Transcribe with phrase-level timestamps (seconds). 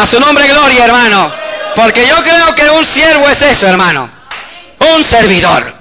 [0.00, 1.30] A su nombre gloria, hermano.
[1.76, 4.08] Porque yo creo que un siervo es eso, hermano.
[4.94, 5.74] Un servidor.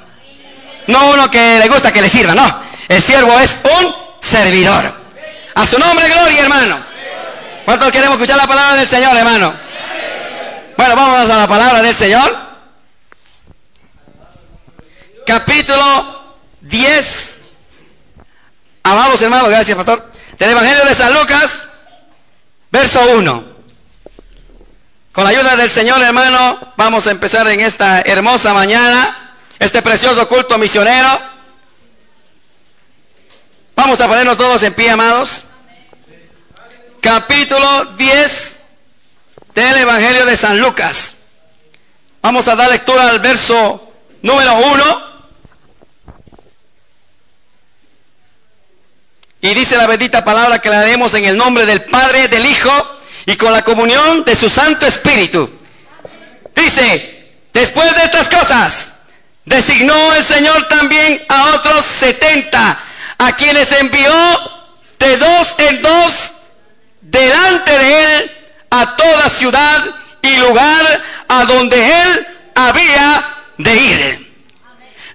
[0.88, 2.62] No uno que le gusta que le sirva, no.
[2.90, 4.94] El siervo es un servidor.
[5.56, 6.84] A su nombre gloria, hermano.
[7.64, 9.54] ¿Cuántos queremos escuchar la palabra del Señor, hermano?
[10.76, 12.36] Bueno, vamos a la palabra del Señor.
[15.26, 17.42] Capítulo 10.
[18.84, 20.12] Amados hermanos, gracias, pastor.
[20.38, 21.70] Del Evangelio de San Lucas,
[22.70, 23.49] verso 1.
[25.12, 30.28] Con la ayuda del Señor, hermano, vamos a empezar en esta hermosa mañana, este precioso
[30.28, 31.20] culto misionero.
[33.76, 35.46] Vamos a ponernos todos en pie, amados.
[37.02, 38.60] Capítulo 10
[39.56, 41.16] del Evangelio de San Lucas.
[42.22, 45.10] Vamos a dar lectura al verso número 1.
[49.42, 52.99] Y dice la bendita palabra que la leemos en el nombre del Padre, del Hijo
[53.30, 55.48] y con la comunión de su Santo Espíritu.
[56.56, 59.02] Dice, después de estas cosas,
[59.46, 62.80] designó el Señor también a otros setenta,
[63.20, 64.12] a quienes envió
[64.98, 66.32] de dos en dos
[67.02, 68.32] delante de él
[68.72, 69.86] a toda ciudad
[70.24, 73.24] y lugar a donde él había
[73.60, 74.34] de ir.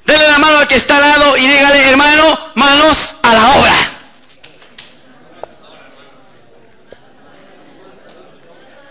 [0.04, 3.74] Dele la mano al que está al lado y dígale, hermano, manos a la obra.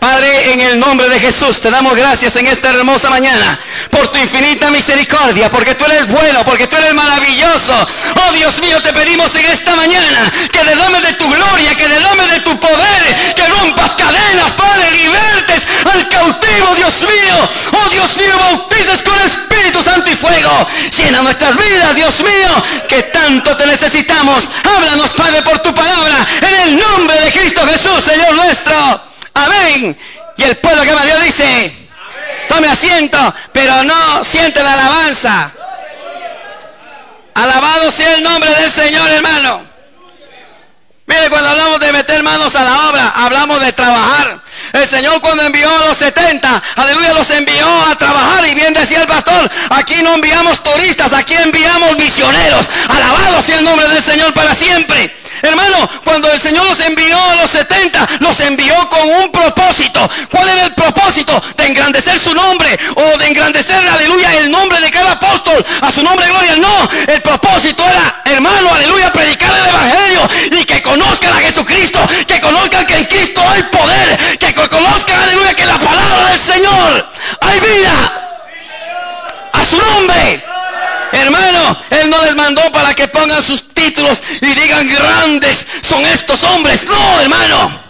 [0.04, 3.58] Padre, en el nombre de Jesús te damos gracias en esta hermosa mañana
[3.90, 7.74] por tu infinita misericordia, porque tú eres bueno, porque tú eres maravilloso.
[8.24, 12.28] Oh Dios mío, te pedimos en esta mañana que derrame de tu gloria, que derrame
[12.28, 17.48] de tu poder, que rompas cadenas, Padre, libertes al cautivo, Dios mío.
[17.72, 20.68] Oh Dios mío, bautices con Espíritu Santo y fuego.
[20.96, 24.48] Llena nuestras vidas, Dios mío, que tanto te necesitamos.
[24.62, 28.74] Háblanos, Padre, por tu palabra, en el nombre de Cristo Jesús, Señor nuestro.
[29.34, 29.96] Amén.
[30.36, 31.72] Y el pueblo que me dio dice,
[32.48, 35.52] tome asiento, pero no siente la alabanza.
[37.34, 39.62] Alabado sea el nombre del Señor, hermano.
[41.06, 44.40] Mire, cuando hablamos de meter manos a la obra, hablamos de trabajar.
[44.72, 48.46] El Señor cuando envió a los 70, aleluya, los envió a trabajar.
[48.46, 52.68] Y bien decía el pastor, aquí no enviamos turistas, aquí enviamos misioneros.
[52.88, 55.14] Alabado sea el nombre del Señor para siempre.
[55.42, 60.08] Hermano, cuando el Señor los envió a los 70, los envió con un propósito.
[60.30, 61.42] ¿Cuál era el propósito?
[61.56, 65.64] De engrandecer su nombre o de engrandecer, aleluya, el nombre de cada apóstol.
[65.80, 66.56] A su nombre, gloria.
[66.56, 72.40] No, el propósito era, hermano, aleluya, predicar el Evangelio y que conozcan a Jesucristo, que
[72.40, 77.06] conozcan que en Cristo hay poder, que conozcan, aleluya, que la palabra del Señor
[77.40, 78.20] hay vida.
[79.52, 80.44] A su nombre.
[81.12, 83.62] Hermano, Él no les mandó para que pongan sus
[84.40, 86.84] y digan grandes son estos hombres.
[86.84, 87.84] No, hermano.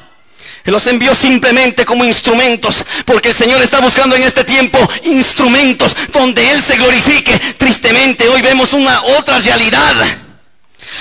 [0.65, 6.51] Los envió simplemente como instrumentos, porque el Señor está buscando en este tiempo instrumentos donde
[6.51, 7.39] Él se glorifique.
[7.59, 9.95] Tristemente, hoy vemos una otra realidad.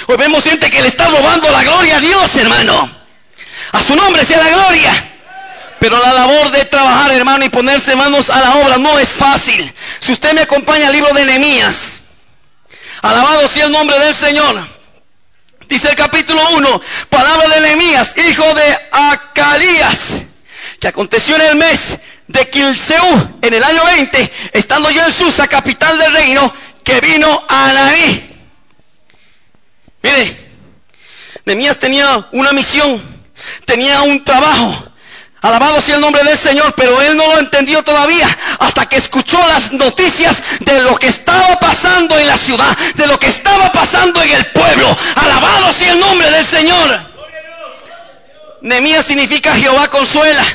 [0.07, 2.91] Hoy vemos gente que le está robando la gloria a Dios, hermano.
[3.71, 5.09] A su nombre sea la gloria.
[5.79, 9.73] Pero la labor de trabajar, hermano, y ponerse manos a la obra no es fácil.
[9.99, 12.03] Si usted me acompaña al libro de Nehemías,
[13.03, 14.65] Alabado sea el nombre del Señor.
[15.67, 20.23] Dice el capítulo 1, palabra de Nehemías, hijo de Acalías,
[20.79, 25.47] que aconteció en el mes de Kilseu, en el año 20, estando yo en Susa,
[25.47, 28.29] capital del reino, que vino a Anaí.
[30.01, 30.37] Mire,
[31.45, 33.01] Nehemías tenía una misión,
[33.65, 34.92] tenía un trabajo.
[35.43, 38.25] Alabado sea el nombre del Señor, pero él no lo entendió todavía
[38.59, 43.19] hasta que escuchó las noticias de lo que estaba pasando en la ciudad, de lo
[43.19, 44.97] que estaba pasando en el pueblo.
[45.15, 46.97] Alabado sea el nombre del Señor.
[48.61, 50.45] Nemías significa Jehová consuela.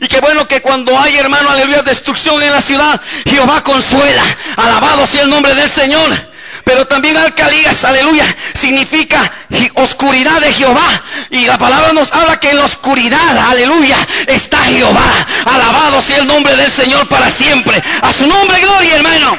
[0.00, 2.98] Y qué bueno que cuando hay, hermano, aleluya, destrucción en la ciudad,
[3.28, 4.22] Jehová consuela.
[4.56, 6.33] Alabado sea el nombre del Señor.
[6.74, 9.30] Pero también alcalías, aleluya, significa
[9.74, 10.82] oscuridad de Jehová.
[11.30, 15.06] Y la palabra nos habla que en la oscuridad, aleluya, está Jehová.
[15.44, 17.80] Alabado sea el nombre del Señor para siempre.
[18.02, 19.38] A su nombre, gloria, hermano.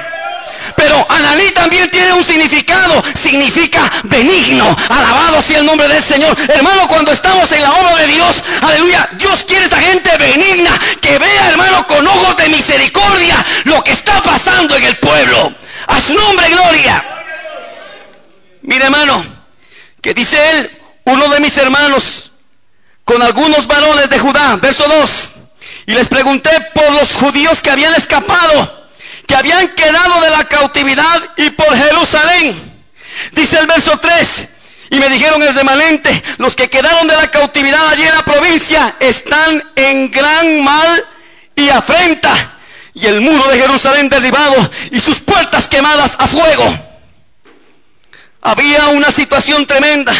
[0.78, 3.04] Pero Analí también tiene un significado.
[3.14, 4.74] Significa benigno.
[4.88, 6.38] Alabado sea el nombre del Señor.
[6.48, 10.72] Hermano, cuando estamos en la obra de Dios, aleluya, Dios quiere esa gente benigna
[11.02, 15.54] que vea, hermano, con ojos de misericordia lo que está pasando en el pueblo.
[15.88, 17.15] A su nombre, gloria.
[18.66, 19.26] Mire, hermano,
[20.02, 22.32] que dice él, uno de mis hermanos,
[23.04, 25.32] con algunos varones de Judá, verso 2,
[25.88, 28.86] y les pregunté por los judíos que habían escapado
[29.26, 32.74] que habían quedado de la cautividad y por Jerusalén.
[33.32, 34.48] Dice el verso 3,
[34.92, 38.96] y me dijeron el remanente, los que quedaron de la cautividad allí en la provincia
[39.00, 41.06] están en gran mal
[41.56, 42.52] y afrenta.
[42.94, 44.56] Y el muro de Jerusalén derribado
[44.92, 46.85] y sus puertas quemadas a fuego.
[48.45, 50.13] Había una situación tremenda.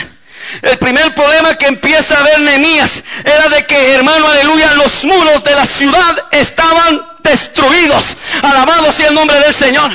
[0.64, 5.44] El primer problema que empieza a ver Nehemías era de que, hermano, aleluya, los muros
[5.44, 8.18] de la ciudad estaban destruidos.
[8.42, 9.92] Alabado sea el nombre del Señor.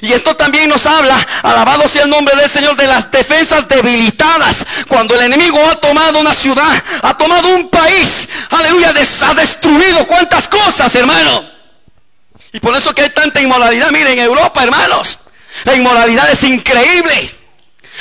[0.00, 4.64] Y esto también nos habla, alabado sea el nombre del Señor, de las defensas debilitadas.
[4.88, 10.48] Cuando el enemigo ha tomado una ciudad, ha tomado un país, aleluya, ha destruido cuántas
[10.48, 11.44] cosas, hermano.
[12.50, 13.90] Y por eso que hay tanta inmoralidad.
[13.90, 15.18] Miren, en Europa, hermanos,
[15.64, 17.41] la inmoralidad es increíble.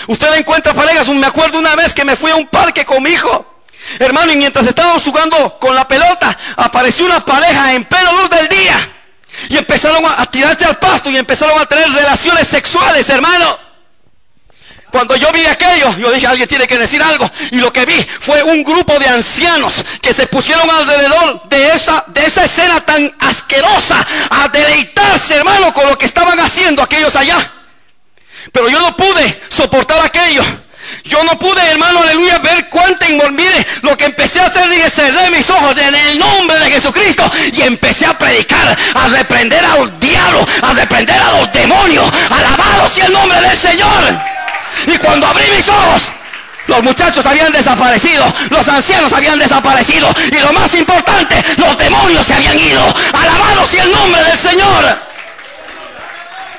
[0.07, 3.11] Usted encuentra parejas, me acuerdo una vez que me fui a un parque con mi
[3.11, 3.45] hijo.
[3.99, 8.47] Hermano, y mientras estábamos jugando con la pelota, apareció una pareja en pleno luz del
[8.47, 8.89] día.
[9.49, 13.57] Y empezaron a tirarse al pasto y empezaron a tener relaciones sexuales, hermano.
[14.91, 17.29] Cuando yo vi aquello, yo dije, alguien tiene que decir algo.
[17.51, 22.03] Y lo que vi fue un grupo de ancianos que se pusieron alrededor de esa,
[22.07, 27.37] de esa escena tan asquerosa a deleitarse, hermano, con lo que estaban haciendo aquellos allá.
[28.51, 30.43] Pero yo no pude soportar aquello.
[31.03, 33.31] Yo no pude, hermano, aleluya, ver cuánta inmoralidad.
[33.31, 37.29] Mire, lo que empecé a hacer, dije, cerré mis ojos en el nombre de Jesucristo
[37.53, 42.05] y empecé a predicar, a reprender al diablo, a reprender a los demonios.
[42.29, 44.19] Alabado sea el nombre del Señor.
[44.87, 46.11] Y cuando abrí mis ojos,
[46.67, 52.33] los muchachos habían desaparecido, los ancianos habían desaparecido y lo más importante, los demonios se
[52.33, 52.83] habían ido.
[53.13, 55.10] Alabado sea el nombre del Señor.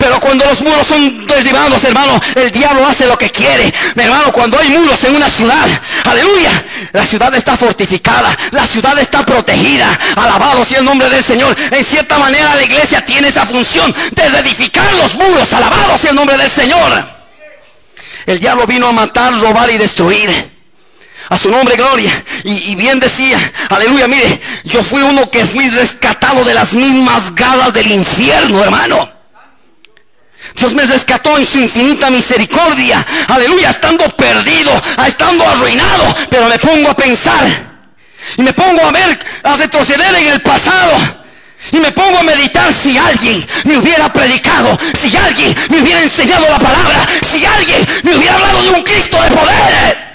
[0.03, 3.73] Pero cuando los muros son derribados, hermano, el diablo hace lo que quiere.
[3.95, 5.65] Hermano, cuando hay muros en una ciudad,
[6.03, 6.51] aleluya,
[6.91, 9.97] la ciudad está fortificada, la ciudad está protegida.
[10.17, 11.55] Alabado sea el nombre del Señor.
[11.71, 15.53] En cierta manera la iglesia tiene esa función de reedificar los muros.
[15.53, 17.09] Alabado sea el nombre del Señor.
[18.27, 20.51] El diablo vino a matar, robar y destruir.
[21.29, 22.11] A su nombre, gloria.
[22.43, 23.39] Y, y, bien decía,
[23.69, 29.22] aleluya, mire, yo fui uno que fui rescatado de las mismas galas del infierno, hermano.
[30.55, 33.05] Dios me rescató en su infinita misericordia.
[33.29, 34.71] Aleluya, estando perdido,
[35.07, 36.15] estando arruinado.
[36.31, 37.45] Pero me pongo a pensar.
[38.37, 40.93] Y me pongo a ver, a retroceder en el pasado.
[41.71, 46.47] Y me pongo a meditar si alguien me hubiera predicado, si alguien me hubiera enseñado
[46.49, 50.13] la palabra, si alguien me hubiera hablado de un Cristo de poder.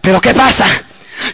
[0.00, 0.66] Pero ¿qué pasa?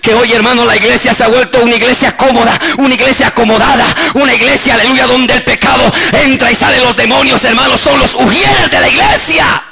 [0.02, 4.34] Que hoy, hermano, la iglesia se ha vuelto una iglesia cómoda, una iglesia acomodada, una
[4.34, 8.80] iglesia, aleluya, donde el pecado entra y sale los demonios, hermanos, son los ujieres de
[8.80, 9.67] la iglesia.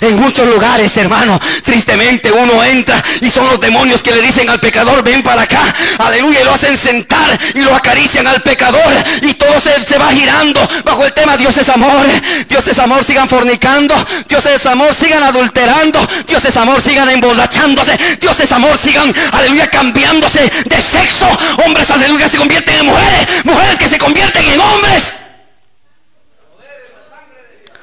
[0.00, 4.60] En muchos lugares, hermano, tristemente uno entra y son los demonios que le dicen al
[4.60, 5.62] pecador, ven para acá,
[5.98, 10.10] aleluya, y lo hacen sentar y lo acarician al pecador y todo se, se, va
[10.10, 10.66] girando.
[10.84, 12.06] Bajo el tema Dios es amor,
[12.48, 13.94] Dios es amor, sigan fornicando,
[14.28, 19.68] Dios es amor, sigan adulterando, Dios es amor, sigan emborrachándose, Dios es amor, sigan, aleluya,
[19.68, 21.26] cambiándose de sexo,
[21.64, 25.18] hombres, aleluya, se convierten en mujeres, mujeres que se convierten en hombres.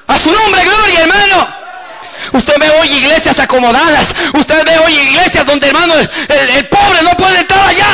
[0.06, 1.61] A su nombre, gloria, hermano.
[2.32, 4.14] Usted ve hoy iglesias acomodadas.
[4.32, 7.86] Usted ve hoy iglesias donde, hermano, el, pobre no puede entrar allá.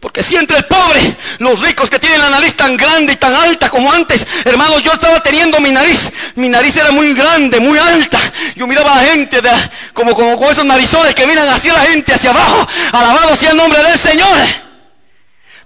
[0.00, 3.34] Porque si entra el pobre, los ricos que tienen la nariz tan grande y tan
[3.34, 7.78] alta como antes, hermano, yo estaba teniendo mi nariz, mi nariz era muy grande, muy
[7.78, 8.18] alta.
[8.54, 9.42] Yo miraba a la gente
[9.92, 12.66] como, como con esos narizones que miran hacia la gente, hacia abajo.
[12.92, 14.38] Alabado sea el nombre del Señor.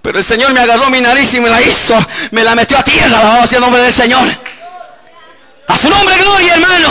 [0.02, 1.96] Pero el Señor me agarró mi nariz y me la hizo,
[2.32, 4.53] me la metió a tierra, alabado sea el nombre del Señor.
[5.66, 6.88] A su nombre, gloria, hermano.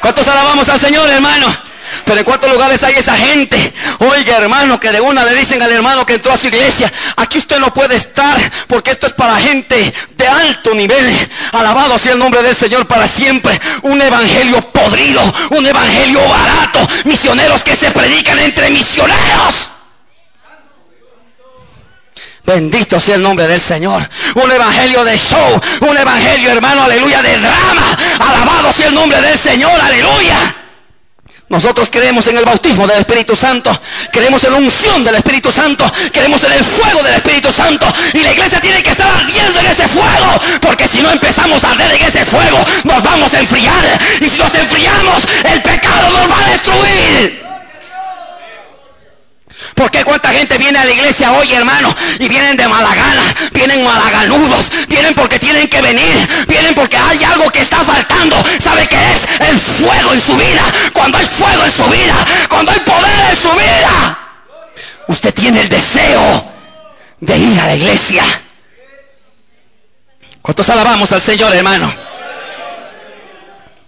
[0.00, 1.68] ¿Cuántos alabamos al Señor, hermano?
[2.04, 5.72] Pero en cuántos lugares hay esa gente, oiga hermano, que de una le dicen al
[5.72, 9.38] hermano que entró a su iglesia, aquí usted no puede estar porque esto es para
[9.38, 11.28] gente de alto nivel.
[11.52, 13.58] Alabado sea el nombre del Señor para siempre.
[13.82, 19.70] Un evangelio podrido, un evangelio barato, misioneros que se predican entre misioneros.
[22.48, 24.08] Bendito sea el nombre del Señor.
[24.34, 25.60] Un evangelio de show.
[25.82, 27.98] Un evangelio, hermano, aleluya, de drama.
[28.20, 30.54] Alabado sea el nombre del Señor, aleluya.
[31.50, 33.78] Nosotros creemos en el bautismo del Espíritu Santo,
[34.12, 37.86] creemos en la unción del Espíritu Santo, creemos en el fuego del Espíritu Santo.
[38.14, 41.70] Y la iglesia tiene que estar ardiendo en ese fuego, porque si no empezamos a
[41.70, 44.00] arder en ese fuego, nos vamos a enfriar.
[44.20, 47.47] Y si nos enfriamos, el pecado nos va a destruir.
[49.74, 51.94] ¿Por qué cuánta gente viene a la iglesia hoy, hermano?
[52.18, 53.22] Y vienen de mala gana,
[53.52, 58.36] vienen malaganudos, vienen porque tienen que venir, vienen porque hay algo que está faltando.
[58.60, 59.48] ¿Sabe qué es?
[59.48, 60.62] El fuego en su vida.
[60.92, 62.16] Cuando hay fuego en su vida,
[62.48, 64.18] cuando hay poder en su vida,
[65.08, 66.52] usted tiene el deseo
[67.20, 68.24] de ir a la iglesia.
[70.42, 71.92] ¿Cuántos alabamos al Señor, hermano?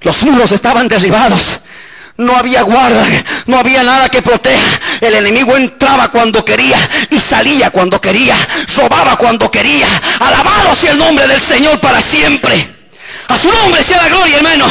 [0.02, 1.60] Los muros estaban derribados.
[2.20, 3.02] No había guarda,
[3.46, 4.78] no había nada que proteja.
[5.00, 6.76] El enemigo entraba cuando quería
[7.08, 8.36] y salía cuando quería.
[8.76, 9.86] Robaba cuando quería.
[10.18, 12.76] Alabado sea el nombre del Señor para siempre.
[13.26, 14.66] A su nombre sea la gloria, hermano.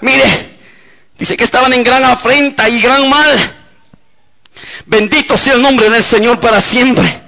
[0.00, 0.24] Mire,
[1.16, 3.38] dice que estaban en gran afrenta y gran mal.
[4.86, 7.20] Bendito sea el nombre del Señor para siempre.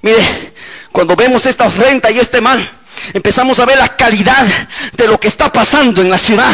[0.00, 0.54] Mire,
[0.90, 2.66] cuando vemos esta afrenta y este mal,
[3.12, 4.46] empezamos a ver la calidad
[4.94, 6.50] de lo que está pasando en la ciudad.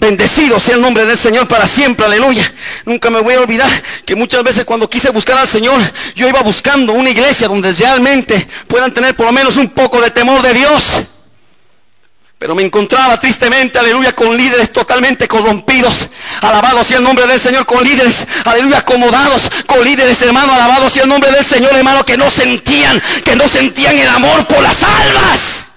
[0.00, 2.50] Bendecido sea el nombre del Señor para siempre, aleluya.
[2.86, 3.70] Nunca me voy a olvidar
[4.06, 5.78] que muchas veces cuando quise buscar al Señor,
[6.14, 10.10] yo iba buscando una iglesia donde realmente puedan tener por lo menos un poco de
[10.10, 11.02] temor de Dios.
[12.38, 16.08] Pero me encontraba tristemente, aleluya, con líderes totalmente corrompidos.
[16.40, 21.02] Alabado sea el nombre del Señor, con líderes, aleluya, acomodados, con líderes, hermano, alabado sea
[21.02, 24.82] el nombre del Señor, hermano, que no sentían, que no sentían el amor por las
[24.82, 25.69] almas.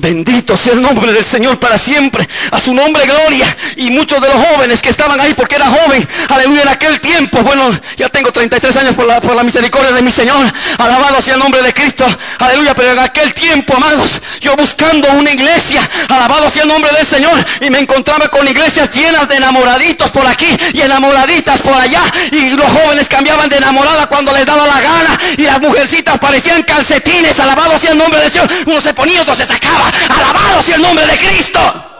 [0.00, 2.26] Bendito sea el nombre del Señor para siempre.
[2.52, 3.54] A su nombre gloria.
[3.76, 6.08] Y muchos de los jóvenes que estaban ahí porque era joven.
[6.28, 7.42] Aleluya en aquel tiempo.
[7.42, 10.50] Bueno, ya tengo 33 años por la, por la misericordia de mi Señor.
[10.78, 12.06] Alabado sea el nombre de Cristo.
[12.38, 12.74] Aleluya.
[12.74, 15.86] Pero en aquel tiempo, amados, yo buscando una iglesia.
[16.08, 17.38] Alabado sea el nombre del Señor.
[17.60, 22.00] Y me encontraba con iglesias llenas de enamoraditos por aquí y enamoraditas por allá.
[22.32, 25.20] Y los jóvenes cambiaban de enamorada cuando les daba la gana.
[25.36, 27.38] Y las mujercitas parecían calcetines.
[27.38, 28.48] Alabado sea el nombre del Señor.
[28.64, 29.89] Uno se ponía, otro se sacaba.
[30.08, 31.90] Alabado sea el nombre de Cristo.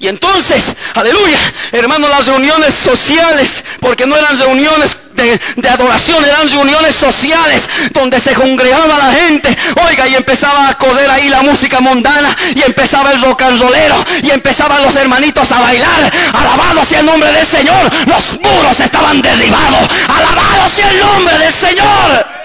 [0.00, 1.36] Y entonces, aleluya,
[1.72, 8.32] hermano, las reuniones sociales, porque no eran reuniones de, adoración, eran reuniones sociales donde se
[8.32, 9.54] congregaba la gente.
[9.86, 14.02] Oiga, y empezaba a correr ahí la música mundana, y empezaba el rock and rollero,
[14.22, 16.10] y empezaban los hermanitos a bailar.
[16.32, 17.90] Alabado sea el nombre del Señor.
[18.06, 19.86] Los muros estaban derribados.
[20.08, 22.39] Alabado sea el nombre del Señor.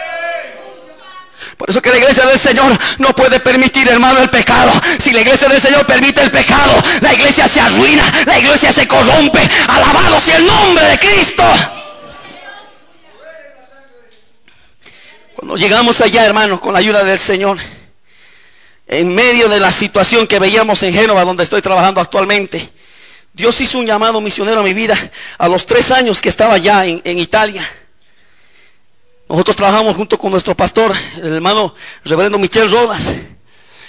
[1.58, 4.72] Por eso que la iglesia del Señor no puede permitir, hermano, el pecado.
[5.00, 8.88] Si la iglesia del Señor permite el pecado, la iglesia se arruina, la iglesia se
[8.88, 9.40] corrompe.
[9.68, 11.44] Alabado sea el nombre de Cristo.
[15.34, 17.58] Cuando llegamos allá, hermano, con la ayuda del Señor,
[18.88, 22.70] en medio de la situación que veíamos en Génova, donde estoy trabajando actualmente,
[23.34, 24.98] Dios hizo un llamado misionero a mi vida
[25.38, 27.66] a los tres años que estaba allá en Italia.
[29.28, 33.12] Nosotros trabajamos junto con nuestro pastor, el hermano reverendo Michel Rodas.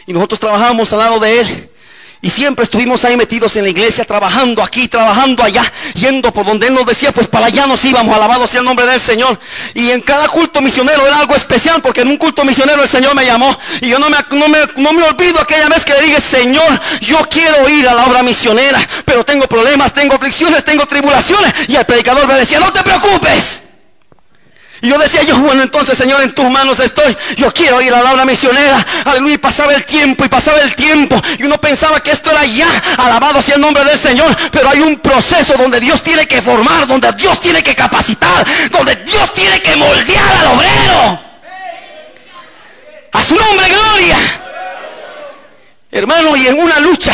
[0.07, 1.71] Y nosotros trabajamos al lado de él.
[2.23, 6.67] Y siempre estuvimos ahí metidos en la iglesia, trabajando aquí, trabajando allá, yendo por donde
[6.67, 9.39] Él nos decía, pues para allá nos íbamos, alabado sea el nombre del Señor.
[9.75, 13.15] Y en cada culto misionero era algo especial, porque en un culto misionero el Señor
[13.15, 13.57] me llamó.
[13.83, 16.81] Y yo no me, no me, no me olvido aquella vez que le dije, Señor,
[17.01, 21.53] yo quiero ir a la obra misionera, pero tengo problemas, tengo aflicciones, tengo tribulaciones.
[21.69, 23.66] Y el predicador me decía, no te preocupes.
[24.87, 27.17] Y yo decía yo, bueno, entonces Señor, en tus manos estoy.
[27.37, 28.87] Yo quiero ir a la obra misionera.
[29.05, 29.35] Aleluya.
[29.35, 31.21] Y pasaba el tiempo y pasaba el tiempo.
[31.39, 32.69] Y uno pensaba que esto era ya.
[32.97, 34.29] Alabado sea el nombre del Señor.
[34.53, 38.95] Pero hay un proceso donde Dios tiene que formar, donde Dios tiene que capacitar, donde
[38.95, 41.21] Dios tiene que moldear al obrero.
[43.11, 44.19] A su nombre, gloria.
[45.91, 47.13] Hermano, y en una lucha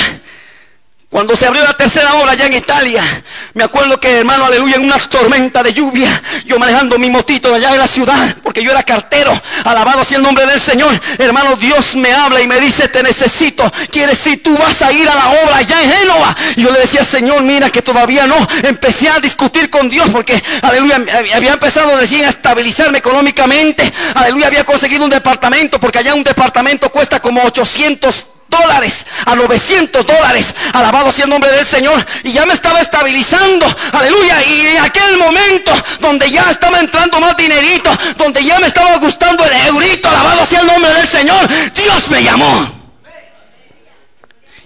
[1.12, 3.04] cuando se abrió la tercera hora allá en Italia,
[3.52, 7.70] me acuerdo que hermano, aleluya, en una tormenta de lluvia, yo manejando mi motito allá
[7.72, 11.96] en la ciudad, porque yo era cartero, alabado sea el nombre del Señor, hermano, Dios
[11.96, 15.28] me habla y me dice, te necesito, quieres si tú vas a ir a la
[15.28, 16.34] obra allá en Génova.
[16.56, 20.42] Y yo le decía, Señor, mira que todavía no, empecé a discutir con Dios, porque,
[20.62, 20.96] aleluya,
[21.34, 26.88] había empezado recién a estabilizarme económicamente, aleluya, había conseguido un departamento, porque allá un departamento
[26.88, 30.54] cuesta como 800 dólares a 900 dólares.
[30.72, 32.06] Alabado sea el nombre del Señor.
[32.22, 33.66] Y ya me estaba estabilizando.
[33.92, 34.44] Aleluya.
[34.44, 39.44] Y en aquel momento donde ya estaba entrando más dinerito, donde ya me estaba gustando
[39.44, 40.08] el eurito.
[40.08, 41.48] Alabado sea el nombre del Señor.
[41.74, 42.81] Dios me llamó.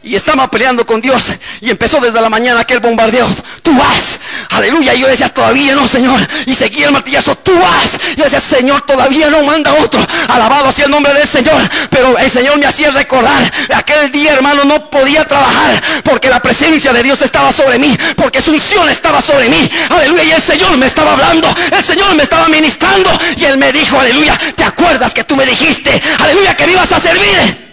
[0.07, 3.29] Y estaba peleando con Dios y empezó desde la mañana aquel bombardeo.
[3.61, 4.21] Tú vas,
[4.51, 4.95] aleluya.
[4.95, 6.21] Y yo decía, todavía no, Señor.
[6.47, 7.99] Y seguía el martillazo, tú vas.
[8.17, 10.01] Y decía, Señor, todavía no manda otro.
[10.29, 11.61] Alabado sea el nombre del Señor.
[11.91, 16.93] Pero el Señor me hacía recordar, aquel día, hermano, no podía trabajar porque la presencia
[16.93, 19.69] de Dios estaba sobre mí, porque su unción estaba sobre mí.
[19.91, 20.23] Aleluya.
[20.23, 23.11] Y el Señor me estaba hablando, el Señor me estaba ministrando.
[23.37, 26.93] Y Él me dijo, aleluya, ¿te acuerdas que tú me dijiste, aleluya, que me ibas
[26.93, 27.66] a servir?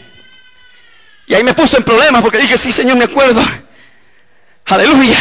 [1.34, 3.42] Y ahí me puso en problemas porque dije, sí, Señor, me acuerdo.
[4.66, 5.18] Aleluya.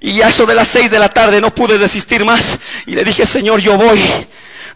[0.00, 2.58] Y a eso de las seis de la tarde no pude resistir más.
[2.86, 4.00] Y le dije, Señor, yo voy.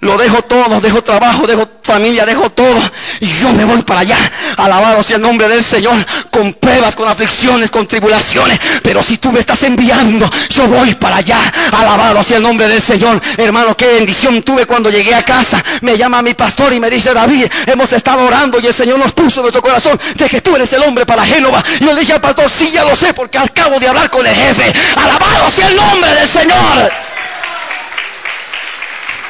[0.01, 2.79] Lo dejo todo, dejo trabajo, dejo familia, dejo todo.
[3.21, 4.19] Y yo me voy para allá.
[4.57, 5.95] Alabado sea el nombre del Señor.
[6.31, 8.59] Con pruebas, con aflicciones, con tribulaciones.
[8.83, 11.39] Pero si tú me estás enviando, yo voy para allá.
[11.73, 13.21] Alabado sea el nombre del Señor.
[13.39, 15.63] Hermano, qué bendición tuve cuando llegué a casa.
[15.81, 19.13] Me llama mi pastor y me dice, David, hemos estado orando y el Señor nos
[19.13, 21.63] puso en nuestro corazón de que tú eres el hombre para Génova.
[21.81, 24.27] Y yo le dije al pastor, sí, ya lo sé, porque acabo de hablar con
[24.27, 24.73] el jefe.
[24.97, 27.16] Alabado sea el nombre del Señor.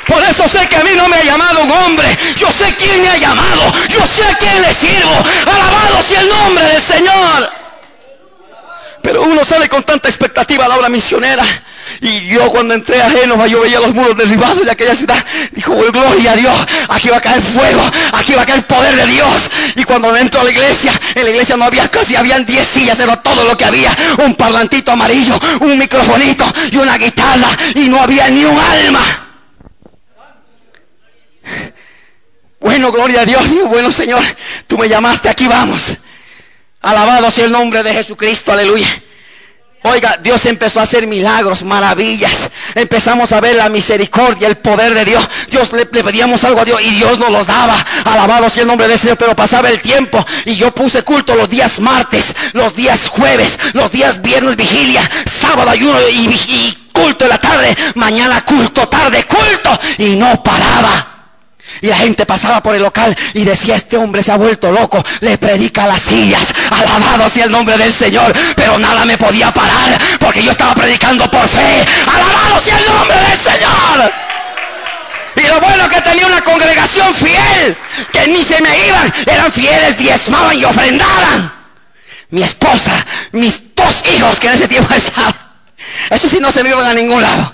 [0.07, 2.17] Por eso sé que a mí no me ha llamado un hombre.
[2.37, 3.73] Yo sé quién me ha llamado.
[3.89, 5.25] Yo sé a quién le sirvo.
[5.47, 7.51] Alabado sea el nombre del Señor.
[9.03, 11.45] Pero uno sale con tanta expectativa a la obra misionera.
[12.01, 15.25] Y yo cuando entré a Génova, yo veía los muros derribados de aquella ciudad.
[15.53, 16.55] Dijo, oh, gloria a Dios,
[16.89, 17.81] aquí va a caer fuego,
[18.13, 19.51] aquí va a caer poder de Dios.
[19.77, 22.99] Y cuando entro a la iglesia, en la iglesia no había casi, habían 10 sillas,
[22.99, 23.97] era todo lo que había.
[24.19, 27.49] Un parlantito amarillo, un microfonito y una guitarra.
[27.77, 29.26] Y no había ni un alma.
[32.67, 33.45] Bueno, gloria a Dios.
[33.69, 34.21] bueno, Señor,
[34.67, 35.99] tú me llamaste, aquí vamos.
[36.81, 38.89] Alabado sea el nombre de Jesucristo, aleluya.
[39.85, 42.51] Oiga, Dios empezó a hacer milagros, maravillas.
[42.75, 45.29] Empezamos a ver la misericordia, el poder de Dios.
[45.49, 47.77] Dios le, pedíamos algo a Dios y Dios nos los daba.
[48.03, 49.17] Alabado sea el nombre del Señor.
[49.17, 53.93] Pero pasaba el tiempo y yo puse culto los días martes, los días jueves, los
[53.93, 59.79] días viernes vigilia, sábado ayuno y, y culto en la tarde, mañana culto, tarde culto
[59.99, 61.16] y no paraba.
[61.81, 65.03] Y la gente pasaba por el local y decía, este hombre se ha vuelto loco,
[65.21, 69.99] le predica las sillas, alabado sea el nombre del Señor, pero nada me podía parar
[70.19, 74.13] porque yo estaba predicando por fe, alabado sea el nombre del Señor.
[75.37, 77.77] Y lo bueno que tenía una congregación fiel,
[78.11, 81.53] que ni se me iban, eran fieles, diezmaban y ofrendaban.
[82.31, 82.93] Mi esposa,
[83.33, 85.35] mis dos hijos que en ese tiempo estaban,
[86.11, 87.53] eso sí no se me iban a ningún lado.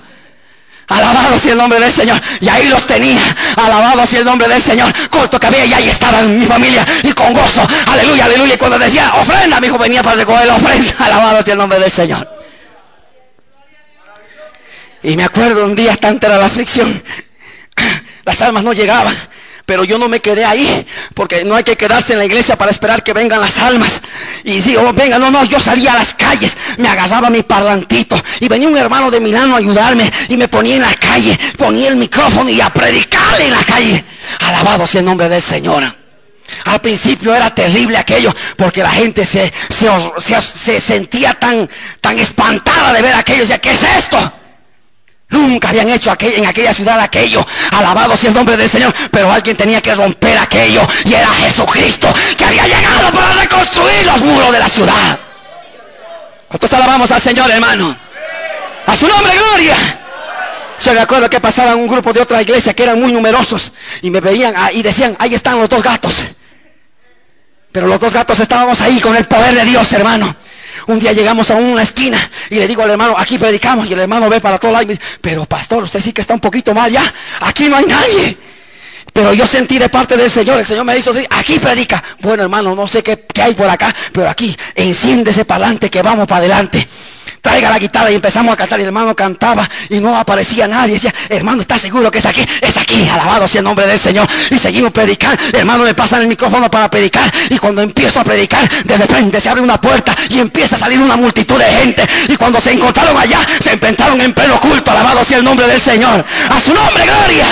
[0.92, 2.20] Alabado sea el nombre del Señor.
[2.40, 3.20] Y ahí los tenía.
[3.56, 4.92] Alabado sea el nombre del Señor.
[5.08, 6.86] Corto que había y ahí estaba mi familia.
[7.02, 7.66] Y con gozo.
[7.86, 8.54] Aleluya, aleluya.
[8.54, 10.92] Y cuando decía ofrenda, mi hijo venía para recoger la ofrenda.
[10.98, 12.28] Alabado sea el nombre del Señor.
[15.02, 17.02] Y me acuerdo un día, tanta era la aflicción.
[18.24, 19.16] Las almas no llegaban.
[19.64, 22.70] Pero yo no me quedé ahí, porque no hay que quedarse en la iglesia para
[22.70, 24.00] esperar que vengan las almas.
[24.44, 28.20] Y digo, oh, venga, no, no, yo salía a las calles, me agarraba mi parlantito
[28.40, 31.88] y venía un hermano de Milano a ayudarme y me ponía en la calle, ponía
[31.88, 34.04] el micrófono y a predicarle en la calle.
[34.40, 36.02] Alabado sea el nombre del Señor.
[36.64, 41.68] Al principio era terrible aquello, porque la gente se, se, sentía tan,
[42.00, 43.40] tan espantada de ver aquello.
[43.40, 44.32] Decía, ¿qué es esto?
[45.32, 47.44] Nunca habían hecho en aquella ciudad aquello.
[47.72, 48.94] Alabado sea el nombre del Señor.
[49.10, 50.86] Pero alguien tenía que romper aquello.
[51.04, 55.18] Y era Jesucristo que había llegado para reconstruir los muros de la ciudad.
[56.48, 57.96] ¿Cuántos alabamos al Señor, hermano?
[58.86, 59.74] A su nombre, gloria.
[60.84, 63.72] Yo me acuerdo que pasaba un grupo de otra iglesia que eran muy numerosos.
[64.02, 66.24] Y me veían y decían, ahí están los dos gatos.
[67.72, 70.36] Pero los dos gatos estábamos ahí con el poder de Dios, hermano.
[70.86, 72.18] Un día llegamos a una esquina
[72.50, 73.88] y le digo al hermano, aquí predicamos.
[73.88, 76.20] Y el hermano ve para todos lados y me dice, pero pastor, usted sí que
[76.20, 77.02] está un poquito mal ya.
[77.40, 78.36] Aquí no hay nadie.
[79.12, 82.02] Pero yo sentí de parte del Señor, el Señor me dijo, sí, aquí predica.
[82.20, 86.00] Bueno, hermano, no sé qué, qué hay por acá, pero aquí enciéndese para adelante que
[86.00, 86.88] vamos para adelante
[87.42, 90.94] traiga la guitarra y empezamos a cantar y el hermano cantaba y no aparecía nadie.
[90.94, 92.46] Decía, hermano, ¿está seguro que es aquí?
[92.60, 94.28] Es aquí, alabado sea el nombre del Señor.
[94.50, 95.42] Y seguimos predicando.
[95.52, 99.48] Hermano, me pasan el micrófono para predicar y cuando empiezo a predicar, de repente se
[99.48, 102.06] abre una puerta y empieza a salir una multitud de gente.
[102.28, 105.80] Y cuando se encontraron allá, se enfrentaron en pleno culto, alabado sea el nombre del
[105.80, 106.24] Señor.
[106.48, 107.46] A su nombre, gloria.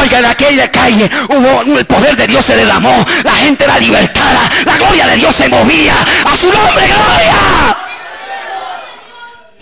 [0.00, 4.40] Oiga, en aquella calle hubo el poder de Dios se derramó, la gente era libertada,
[4.64, 5.94] la gloria de Dios se movía.
[6.24, 7.83] A su nombre, gloria.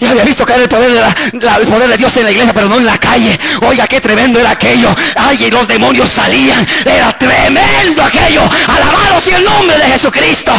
[0.03, 2.77] Y había visto caer el poder, de poder de Dios en la iglesia, pero no
[2.77, 3.39] en la calle.
[3.61, 4.93] Oiga, qué tremendo era aquello.
[5.15, 6.67] Ay, y los demonios salían.
[6.85, 8.43] Era tremendo aquello.
[8.67, 10.53] Alabado sea el nombre de Jesucristo.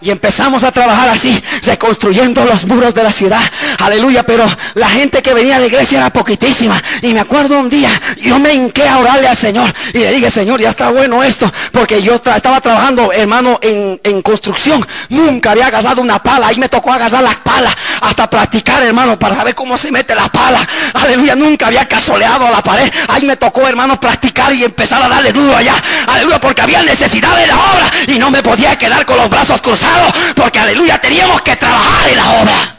[0.00, 3.40] Y empezamos a trabajar así, reconstruyendo los muros de la ciudad.
[3.80, 6.80] Aleluya, pero la gente que venía a la iglesia era poquitísima.
[7.02, 9.74] Y me acuerdo un día, yo me hinqué a orarle al Señor.
[9.92, 11.52] Y le dije, Señor, ya está bueno esto.
[11.72, 14.86] Porque yo estaba trabajando, hermano, en, en, construcción.
[15.08, 16.46] Nunca había agarrado una pala.
[16.46, 17.76] Ahí me tocó agarrar la pala.
[18.00, 20.60] Hasta practicar, hermano, para saber cómo se mete la pala.
[20.94, 22.88] Aleluya, nunca había casoleado a la pared.
[23.08, 25.74] Ahí me tocó, hermano, practicar y empezar a darle duro allá.
[26.06, 27.90] Aleluya, porque había necesidad de la obra.
[28.06, 29.87] Y no me podía quedar con los brazos cruzados
[30.34, 32.74] porque aleluya, teníamos que trabajar en la obra.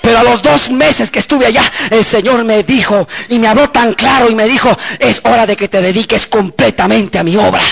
[0.00, 3.68] Pero a los dos meses que estuve allá, el Señor me dijo y me habló
[3.70, 7.62] tan claro y me dijo, es hora de que te dediques completamente a mi obra.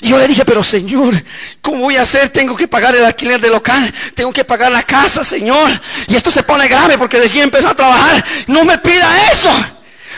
[0.00, 1.14] Y yo le dije, pero Señor,
[1.60, 2.28] ¿cómo voy a hacer?
[2.30, 5.70] Tengo que pagar el alquiler del local, tengo que pagar la casa, Señor.
[6.08, 8.24] Y esto se pone grave porque decía empezar a trabajar.
[8.46, 9.50] No me pida eso.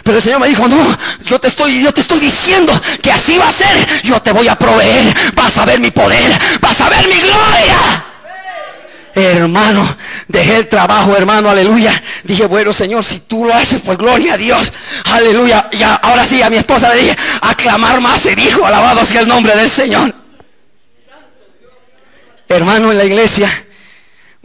[0.03, 0.77] Pero el Señor me dijo, no,
[1.25, 4.03] yo te estoy, yo te estoy diciendo que así va a ser.
[4.03, 5.15] Yo te voy a proveer.
[5.35, 6.39] Vas a ver mi poder.
[6.61, 8.05] Vas a ver mi gloria.
[9.15, 9.97] Hermano,
[10.29, 11.91] dejé el trabajo, hermano, aleluya.
[12.25, 14.71] Dije, bueno, Señor, si tú lo haces, pues gloria a Dios.
[15.05, 15.69] Aleluya.
[15.73, 18.27] Y ahora sí, a mi esposa le dije, aclamar más.
[18.27, 20.15] Y dijo, alabado sea el nombre del Señor.
[22.49, 23.66] Hermano, en la iglesia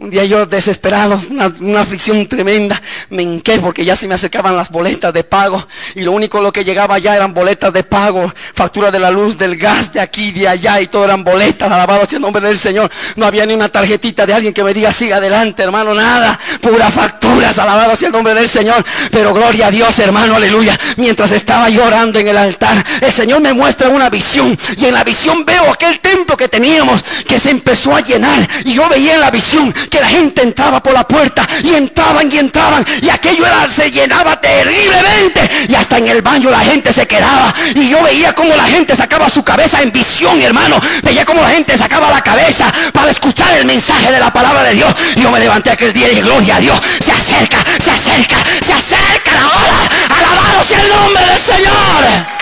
[0.02, 4.68] un día yo desesperado, una, aflicción tremenda, me hinqué porque ya se me acercaban las
[4.68, 8.90] boletas de pago y lo único lo que llegaba ya eran boletas de pago, factura
[8.90, 12.16] de la luz, del gas, de aquí, de allá y todo eran boletas, alabado sea
[12.16, 12.90] el nombre del Señor.
[13.14, 16.90] No había ni una tarjetita de alguien que me diga siga adelante, hermano, nada, pura
[16.90, 18.84] facturas, alabado sea el nombre del Señor.
[19.12, 20.76] Pero gloria a Dios, hermano, aleluya.
[20.96, 25.04] Mientras estaba llorando en el altar, el Señor me muestra una visión y en la
[25.04, 29.20] visión veo aquel templo que teníamos que se empezó a llenar y yo veía en
[29.20, 33.46] la visión que la gente entraba por la puerta y entraban y entraban y aquello
[33.46, 38.02] era, se llenaba terriblemente y hasta en el baño la gente se quedaba y yo
[38.02, 40.80] veía como la gente sacaba su cabeza en visión hermano.
[41.02, 44.74] Veía como la gente sacaba la cabeza para escuchar el mensaje de la palabra de
[44.74, 44.94] Dios.
[45.16, 48.36] Y yo me levanté aquel día y dije gloria a Dios se acerca se acerca
[48.64, 49.78] se acerca la hora
[50.16, 52.41] alabado el nombre del Señor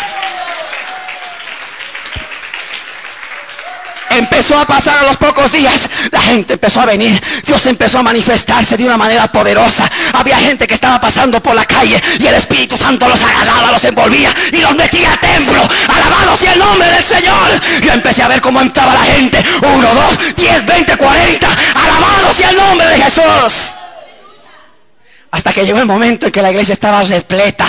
[4.11, 7.21] empezó a pasar a los pocos días, la gente empezó a venir.
[7.47, 9.91] Dios empezó a manifestarse de una manera poderosa.
[10.13, 13.85] Había gente que estaba pasando por la calle y el Espíritu Santo los agarraba, los
[13.85, 15.63] envolvía y los metía a templo.
[15.89, 17.49] Alabado sea el nombre del Señor.
[17.83, 19.43] Yo empecé a ver cómo entraba la gente.
[19.63, 21.49] Uno, dos, diez, veinte, cuarenta.
[21.75, 23.73] Alabado sea el nombre de Jesús.
[25.31, 27.67] Hasta que llegó el momento en que la iglesia estaba repleta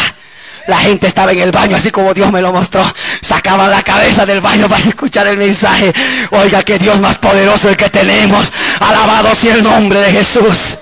[0.67, 2.83] la gente estaba en el baño, así como Dios me lo mostró.
[3.31, 5.93] Sacaban la cabeza del baño para escuchar el mensaje.
[6.31, 8.51] Oiga, que Dios más poderoso el que tenemos.
[8.81, 10.77] Alabado sea el nombre de Jesús.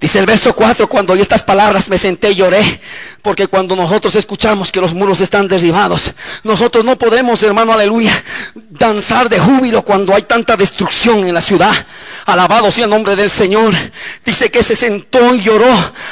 [0.00, 2.80] Dice el verso 4, cuando oí estas palabras me senté y lloré,
[3.22, 8.12] porque cuando nosotros escuchamos que los muros están derribados, nosotros no podemos, hermano, aleluya,
[8.70, 11.74] danzar de júbilo cuando hay tanta destrucción en la ciudad.
[12.26, 13.74] Alabado sea el nombre del Señor.
[14.24, 15.68] Dice que se sentó y lloró,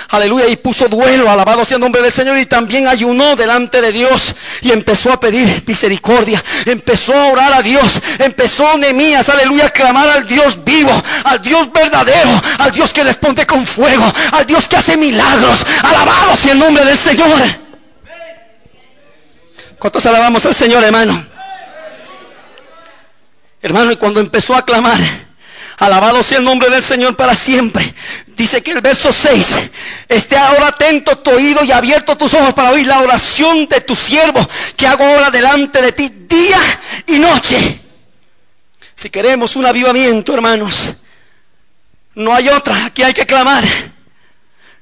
[0.09, 3.92] aleluya, y puso duelo, alabado sea el nombre del Señor, y también ayunó delante de
[3.92, 9.71] Dios y empezó a pedir misericordia, empezó a orar a Dios, empezó Nemías, aleluya, a
[9.71, 10.90] clamar al Dios vivo,
[11.25, 15.64] al Dios verdadero, al Dios que responde con fuego, al Dios que hace milagros.
[15.83, 17.41] Alabado sea el nombre del Señor.
[19.79, 21.27] ¿Cuántos alabamos al Señor, hermano?
[23.63, 24.99] Hermano, y cuando empezó a clamar,
[25.79, 27.95] alabado sea el nombre del Señor para siempre.
[28.27, 29.57] Dice que el verso 6,
[30.09, 33.95] esté ahora atento tu oído y abierto tus ojos para oír la oración de tu
[33.95, 36.61] siervo que hago ahora delante de ti día
[37.07, 37.81] y noche.
[38.95, 40.95] Si queremos un avivamiento, hermanos,
[42.15, 42.87] no hay otra.
[42.87, 43.65] Aquí hay que clamar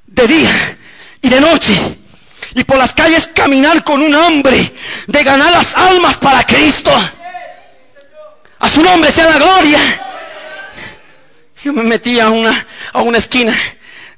[0.07, 0.51] de día
[1.21, 1.75] y de noche.
[2.57, 4.73] Y por las calles caminar con un hambre
[5.07, 6.91] de ganar las almas para Cristo.
[8.59, 9.79] A su nombre sea la gloria.
[11.63, 13.55] Yo me metí a una, a una esquina.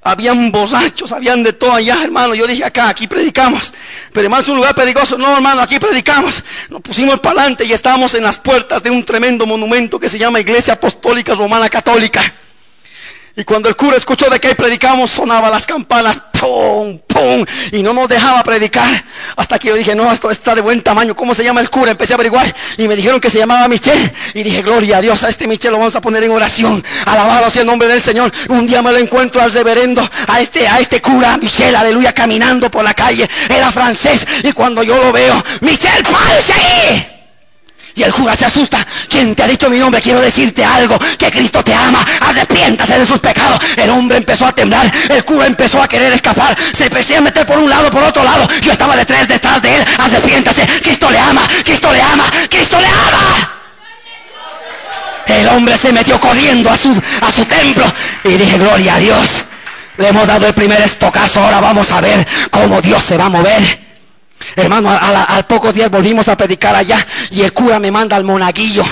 [0.03, 2.33] Habían borrachos, habían de todo allá, hermano.
[2.37, 3.72] Yo dije acá, aquí predicamos.
[4.12, 5.18] Pero hermano, es un lugar peligroso.
[5.18, 6.44] No, hermano, aquí predicamos.
[6.68, 10.16] Nos pusimos para adelante y estábamos en las puertas de un tremendo monumento que se
[10.16, 12.22] llama Iglesia Apostólica Romana Católica.
[13.37, 16.99] Y cuando el cura escuchó de que predicamos, sonaba las campanas, ¡pum!
[17.07, 17.45] ¡pum!
[17.73, 19.05] Y no nos dejaba predicar.
[19.37, 21.14] Hasta que yo dije, no, esto está de buen tamaño.
[21.14, 21.91] ¿Cómo se llama el cura?
[21.93, 23.99] Empecé a averiguar y me dijeron que se llamaba Michel.
[24.35, 26.85] Y dije, gloria a Dios, a este Michel lo vamos a poner en oración.
[27.07, 28.33] Alabado sea el nombre del Señor.
[28.49, 32.71] Un día me lo encuentro al reverendo, a este, a este cura, Michel, aleluya, caminando
[32.71, 33.29] por la calle.
[33.49, 34.27] Era francés.
[34.43, 37.18] Y cuando yo lo veo, Michel, párese ahí.
[37.99, 38.79] Y el cura se asusta.
[39.09, 40.01] ¿Quién te ha dicho mi nombre?
[40.01, 40.97] Quiero decirte algo.
[41.19, 42.07] Que Cristo te ama.
[42.21, 43.59] Arrepiéntase de sus pecados.
[43.77, 44.89] El hombre empezó a temblar.
[45.09, 46.57] El cura empezó a querer escapar.
[46.73, 48.49] Se empezó a meter por un lado, por otro lado.
[48.63, 49.85] Yo estaba detrás, detrás de él.
[49.99, 50.65] Arrepiéntase.
[50.81, 51.43] Cristo le ama.
[51.65, 52.25] Cristo le ama.
[52.49, 53.55] Cristo le ama.
[55.27, 57.85] El hombre se metió corriendo a su, a su templo
[58.23, 59.43] y dije, gloria a Dios.
[59.97, 63.29] Le hemos dado el primer estocazo, ahora vamos a ver cómo Dios se va a
[63.29, 63.88] mover.
[64.57, 68.85] Hermano, al pocos días volvimos a predicar allá y el cura me manda al monaguillo.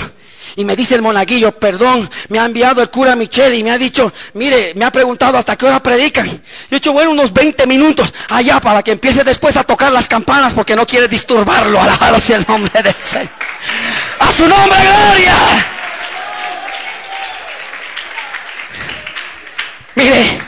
[0.57, 3.77] Y me dice el monaguillo, perdón, me ha enviado el cura Michel y me ha
[3.77, 6.25] dicho, mire, me ha preguntado hasta qué hora predican.
[6.27, 6.33] Yo
[6.71, 10.55] he dicho, bueno, unos 20 minutos allá para que empiece después a tocar las campanas
[10.55, 11.79] porque no quiere disturbarlo.
[11.81, 13.29] Alabado sea el nombre del Señor.
[14.19, 15.35] A su nombre, gloria.
[19.93, 20.46] Mire,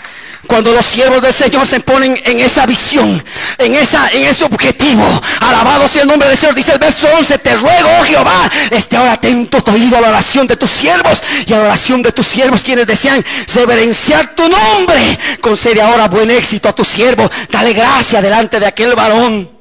[0.50, 3.24] cuando los siervos del Señor se ponen en esa visión,
[3.60, 5.06] en, esa, en ese objetivo,
[5.42, 8.98] alabado sea el nombre del Señor, dice el verso 11, te ruego, oh Jehová, esté
[8.98, 12.12] ahora atento tu oído a la oración de tus siervos y a la oración de
[12.12, 15.20] tus siervos, quienes desean reverenciar tu nombre.
[15.40, 19.52] Concede ahora buen éxito a tu siervo, dale gracia delante de aquel varón.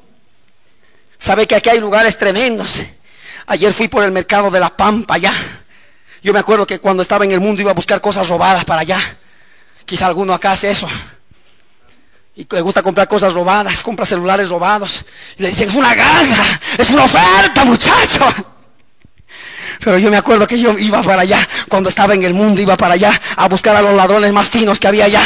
[1.19, 2.81] Sabe que aquí hay lugares tremendos.
[3.45, 5.33] Ayer fui por el mercado de la Pampa allá.
[6.23, 8.81] Yo me acuerdo que cuando estaba en el mundo iba a buscar cosas robadas para
[8.81, 8.99] allá.
[9.89, 10.87] Quizá alguno acá hace eso.
[12.35, 15.03] Y le gusta comprar cosas robadas, compra celulares robados.
[15.35, 18.27] Y le dicen, es una ganga, es una oferta, muchacho.
[19.79, 22.77] Pero yo me acuerdo que yo iba para allá, cuando estaba en el mundo, iba
[22.77, 25.23] para allá a buscar a los ladrones más finos que había allá.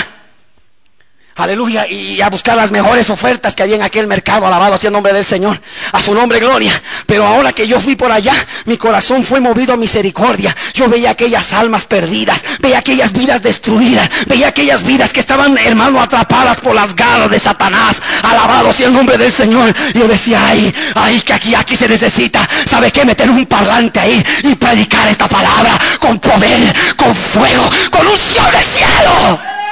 [1.35, 1.87] Aleluya.
[1.87, 4.45] Y a buscar las mejores ofertas que había en aquel mercado.
[4.45, 5.59] Alabado sea el nombre del Señor.
[5.91, 6.79] A su nombre gloria.
[7.07, 8.33] Pero ahora que yo fui por allá,
[8.65, 10.55] mi corazón fue movido a misericordia.
[10.75, 12.43] Yo veía aquellas almas perdidas.
[12.59, 14.09] Veía aquellas vidas destruidas.
[14.27, 18.01] Veía aquellas vidas que estaban, hermano, atrapadas por las garras de Satanás.
[18.21, 19.73] Alabado sea el nombre del Señor.
[19.95, 22.47] Yo decía, ay, ay, que aquí, aquí se necesita.
[22.65, 23.05] ¿Sabe qué?
[23.05, 28.63] Meter un parlante ahí y predicar esta palabra con poder, con fuego, con unción del
[28.63, 29.62] cielo.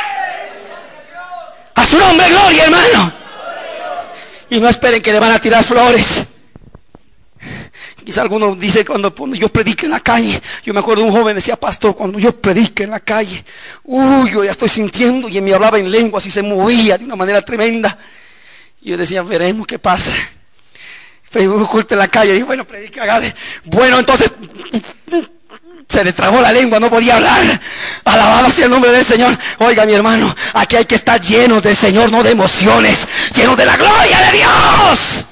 [1.75, 3.13] A su nombre, gloria, hermano.
[4.49, 6.27] Y no esperen que le van a tirar flores.
[8.03, 10.41] Quizá alguno dice cuando yo predique en la calle.
[10.63, 13.43] Yo me acuerdo de un joven decía, pastor, cuando yo predique en la calle,
[13.83, 17.15] uy, yo ya estoy sintiendo y me hablaba en lenguas y se movía de una
[17.15, 17.97] manera tremenda.
[18.81, 20.11] Y yo decía, veremos qué pasa.
[21.33, 22.99] Un culto en la calle y bueno, predique,
[23.65, 24.33] Bueno, entonces
[25.91, 27.59] se le tragó la lengua, no podía hablar.
[28.05, 29.37] Alabado sea el nombre del Señor.
[29.59, 33.65] Oiga, mi hermano, aquí hay que estar llenos del Señor, no de emociones, llenos de
[33.65, 35.25] la gloria de Dios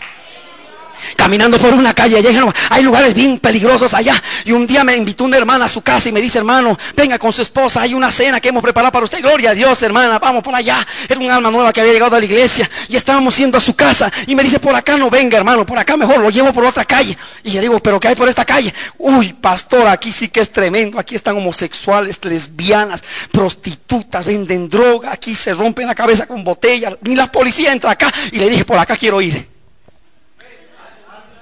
[1.15, 2.29] caminando por una calle allá.
[2.69, 4.21] Hay lugares bien peligrosos allá.
[4.45, 7.17] Y un día me invitó una hermana a su casa y me dice, hermano, venga
[7.17, 7.81] con su esposa.
[7.81, 9.21] Hay una cena que hemos preparado para usted.
[9.21, 10.19] Gloria a Dios, hermana.
[10.19, 10.85] Vamos por allá.
[11.07, 12.69] Era un alma nueva que había llegado a la iglesia.
[12.88, 14.12] Y estábamos yendo a su casa.
[14.27, 15.65] Y me dice, por acá no venga, hermano.
[15.65, 17.17] Por acá mejor lo llevo por otra calle.
[17.43, 18.73] Y le digo, pero ¿qué hay por esta calle?
[18.97, 20.99] Uy, pastor, aquí sí que es tremendo.
[20.99, 25.12] Aquí están homosexuales, lesbianas, prostitutas, venden droga.
[25.12, 26.95] Aquí se rompen la cabeza con botellas.
[27.01, 28.12] Ni la policía entra acá.
[28.31, 29.58] Y le dije, por acá quiero ir.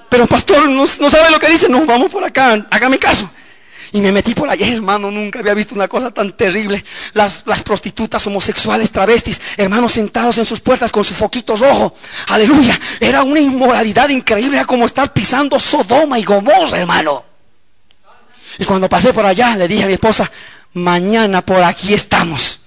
[0.09, 1.67] Pero pastor, no, sabe lo que dice.
[1.69, 3.29] No, vamos por acá, hágame caso.
[3.93, 6.83] Y me metí por allá, hermano, nunca había visto una cosa tan terrible.
[7.13, 11.95] Las, las, prostitutas homosexuales, travestis, hermanos sentados en sus puertas con su foquito rojo.
[12.27, 12.77] Aleluya.
[12.99, 17.23] Era una inmoralidad increíble, era como estar pisando Sodoma y Gomorra, hermano.
[18.59, 20.29] Y cuando pasé por allá, le dije a mi esposa,
[20.73, 22.59] mañana por aquí estamos.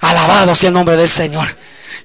[0.00, 1.56] Alabado sea el nombre del Señor.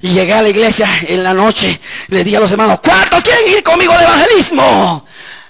[0.01, 1.79] Y llegué a la iglesia en la noche.
[2.09, 5.05] Le dije a los hermanos, ¿cuántos quieren ir conmigo al evangelismo?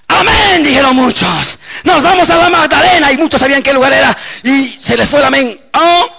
[0.08, 1.60] Amén, dijeron muchos.
[1.84, 3.12] Nos vamos a la Magdalena.
[3.12, 4.16] Y muchos sabían qué lugar era.
[4.44, 5.60] Y se les fue el amén.
[5.74, 6.10] Oh.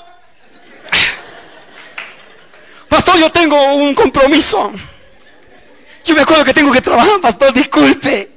[2.89, 4.73] Pastor, yo tengo un compromiso.
[6.05, 8.31] Yo me acuerdo que tengo que trabajar, pastor, disculpe.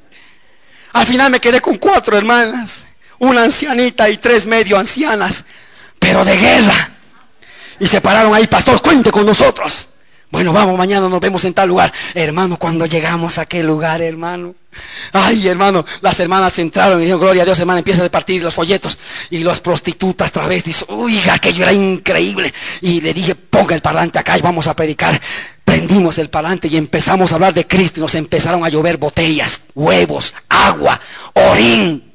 [0.93, 2.85] Al final me quedé con cuatro hermanas.
[3.19, 5.45] Una ancianita y tres medio ancianas.
[5.99, 6.89] Pero de guerra.
[7.79, 9.87] Y se pararon ahí, pastor, cuente con nosotros.
[10.31, 11.91] Bueno, vamos, mañana nos vemos en tal lugar.
[12.13, 14.53] Hermano, cuando llegamos a aquel lugar, hermano.
[15.11, 18.53] Ay, hermano, las hermanas entraron y dijeron, gloria a Dios, hermano, empieza a repartir los
[18.53, 18.95] folletos.
[19.31, 22.53] Y las prostitutas travestis, Oiga, aquello era increíble.
[22.81, 25.19] Y le dije, ponga el parlante acá y vamos a predicar.
[25.65, 29.61] Prendimos el parlante y empezamos a hablar de Cristo y nos empezaron a llover botellas,
[29.73, 30.99] huevos, agua,
[31.33, 32.08] orín.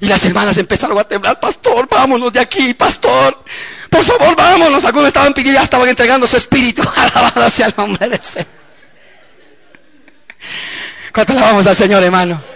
[0.00, 3.38] Y las hermanas empezaron a temblar, pastor, vámonos de aquí, pastor.
[3.90, 4.84] Por favor, vámonos.
[4.84, 6.82] Algunos estaban pidiendo, ya estaban entregando su espíritu.
[6.96, 8.48] Alabado hacia el nombre de Señor.
[11.12, 12.53] ¿Cuánto alabamos al Señor, hermano?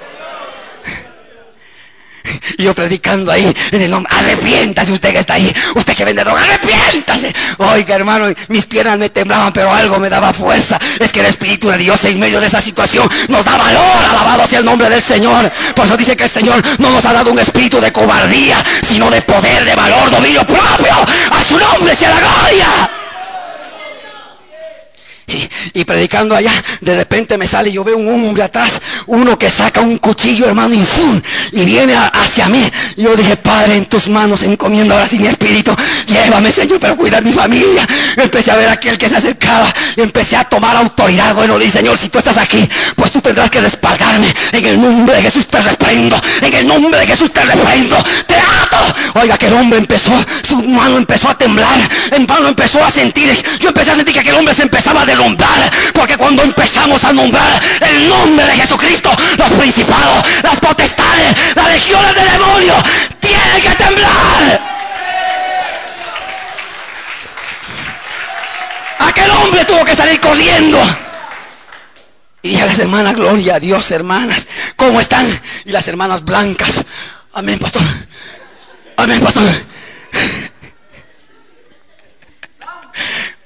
[2.59, 6.25] Y yo predicando ahí en el nombre, arrepiéntase usted que está ahí, usted que vende
[6.25, 7.33] droga, arrepiéntase.
[7.59, 10.79] Oiga, hermano, mis piernas me temblaban, pero algo me daba fuerza.
[10.99, 14.47] Es que el Espíritu de Dios en medio de esa situación nos da valor, alabado
[14.47, 15.51] sea el nombre del Señor.
[15.75, 19.11] Por eso dice que el Señor no nos ha dado un espíritu de cobardía, sino
[19.11, 20.95] de poder, de valor, dominio propio.
[21.31, 22.98] A su nombre sea la gloria.
[25.75, 29.51] Y, predicando allá, de repente me sale y yo veo un hombre atrás, uno que
[29.51, 30.85] saca un cuchillo, hermano, y
[31.53, 32.63] y viene hacia mí.
[32.97, 35.75] Yo dije, Padre, en tus manos encomiendo ahora sí mi espíritu.
[36.07, 37.87] Llévame, Señor, pero cuida mi familia.
[38.17, 41.35] Empecé a ver a aquel que se acercaba y empecé a tomar autoridad.
[41.35, 44.33] Bueno, dije, Señor, si tú estás aquí, pues tú tendrás que respaldarme.
[44.53, 46.21] En el nombre de Jesús te reprendo.
[46.41, 47.97] En el nombre de Jesús te reprendo.
[48.27, 49.21] Te ato.
[49.21, 50.13] Oiga, que el hombre empezó,
[50.43, 51.79] su mano empezó a temblar.
[52.13, 53.29] En mano empezó a sentir.
[53.61, 55.71] Yo empecé a sentir que aquel hombre se empezaba a nombrar.
[55.93, 62.15] Porque cuando empezamos a nombrar el nombre de Jesucristo, los principados, las potestades, las legiones
[62.15, 62.75] del demonio,
[63.21, 64.63] tienen que temblar.
[69.01, 70.79] Aquel hombre tuvo que salir corriendo.
[72.43, 75.27] Y a las hermanas, gloria a Dios, hermanas, ¿cómo están?
[75.65, 76.85] Y las hermanas blancas.
[77.33, 77.83] Amén, pastor.
[78.97, 79.45] Amén, pastor.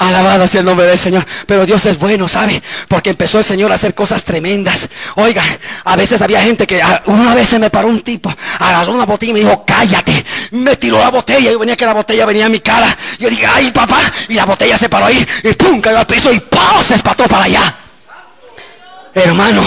[0.08, 1.24] Alabado sea el nombre del Señor.
[1.46, 2.62] Pero Dios es bueno, ¿sabe?
[2.88, 4.88] Porque empezó el Señor a hacer cosas tremendas.
[5.16, 5.42] Oiga,
[5.84, 9.30] a veces había gente que una vez se me paró un tipo, agarró una botella
[9.30, 10.24] y me dijo, cállate.
[10.52, 12.96] Me tiró la botella y venía que la botella venía a mi cara.
[13.18, 16.32] Yo dije, ay papá, y la botella se paró ahí y pum, cayó al piso
[16.32, 16.82] y ¡pum!
[16.82, 17.81] se espató para allá.
[19.14, 19.62] Hermano,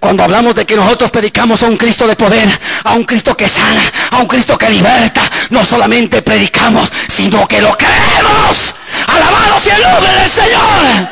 [0.00, 2.48] cuando hablamos de que nosotros predicamos a un Cristo de poder,
[2.84, 7.60] a un Cristo que sana, a un Cristo que liberta, no solamente predicamos, sino que
[7.60, 8.74] lo creemos.
[9.06, 11.08] Alabado sea el nombre del Señor.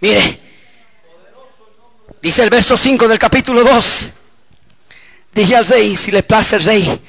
[0.00, 0.40] Mire,
[2.20, 4.08] dice el verso 5 del capítulo 2.
[5.32, 7.00] Dije al rey, si le place el rey,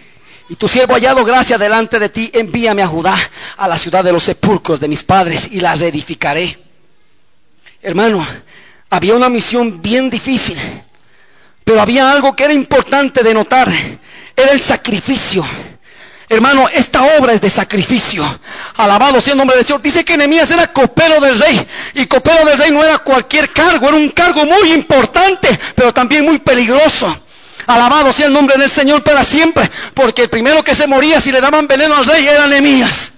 [0.48, 3.18] y tu siervo hallado gracia delante de ti, envíame a Judá,
[3.58, 6.62] a la ciudad de los sepulcros de mis padres, y la reedificaré.
[7.84, 8.26] Hermano,
[8.89, 10.58] había una misión bien difícil,
[11.65, 13.69] pero había algo que era importante de notar,
[14.38, 15.46] era el sacrificio.
[16.30, 18.26] Hermano, esta obra es de sacrificio.
[18.78, 19.82] Alabado sea el nombre del Señor.
[19.82, 21.67] Dice que Nehemías era copero del rey.
[21.93, 26.24] Y copero del rey no era cualquier cargo, era un cargo muy importante, pero también
[26.26, 27.15] muy peligroso.
[27.67, 29.69] Alabado sea el nombre del Señor para siempre.
[29.93, 33.12] Porque el primero que se moría si le daban veneno al rey era Nehemías.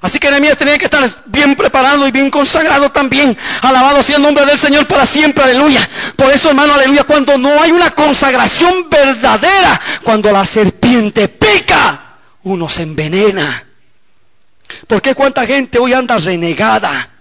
[0.00, 3.36] Así que Nehemías tenía que estar bien preparado y bien consagrado también.
[3.62, 5.88] Alabado sea el nombre del Señor para siempre, aleluya.
[6.16, 12.68] Por eso, hermano, aleluya, cuando no hay una consagración verdadera, cuando la serpiente pica, uno
[12.68, 13.64] se envenena.
[14.86, 17.15] ¿Por qué cuánta gente hoy anda renegada?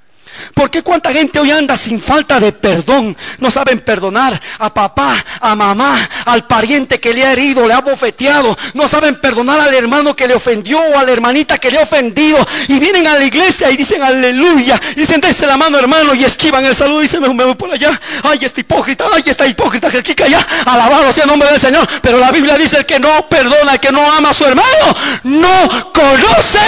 [0.54, 3.16] ¿Por qué cuánta gente hoy anda sin falta de perdón?
[3.40, 7.82] No saben perdonar a papá, a mamá, al pariente que le ha herido, le ha
[7.82, 8.58] bofeteado.
[8.74, 11.84] No saben perdonar al hermano que le ofendió o a la hermanita que le ha
[11.84, 12.46] ofendido.
[12.68, 14.80] Y vienen a la iglesia y dicen aleluya.
[14.96, 17.72] Y dicen, dése la mano hermano y esquivan el saludo y dicen, me, voy por
[17.72, 18.00] allá.
[18.24, 20.46] Ay, este hipócrita, ay, esta hipócrita que aquí allá.
[20.66, 21.88] Alabado sea el nombre del Señor.
[22.02, 24.96] Pero la Biblia dice el que no perdona, el que no ama a su hermano,
[25.24, 26.60] no conoce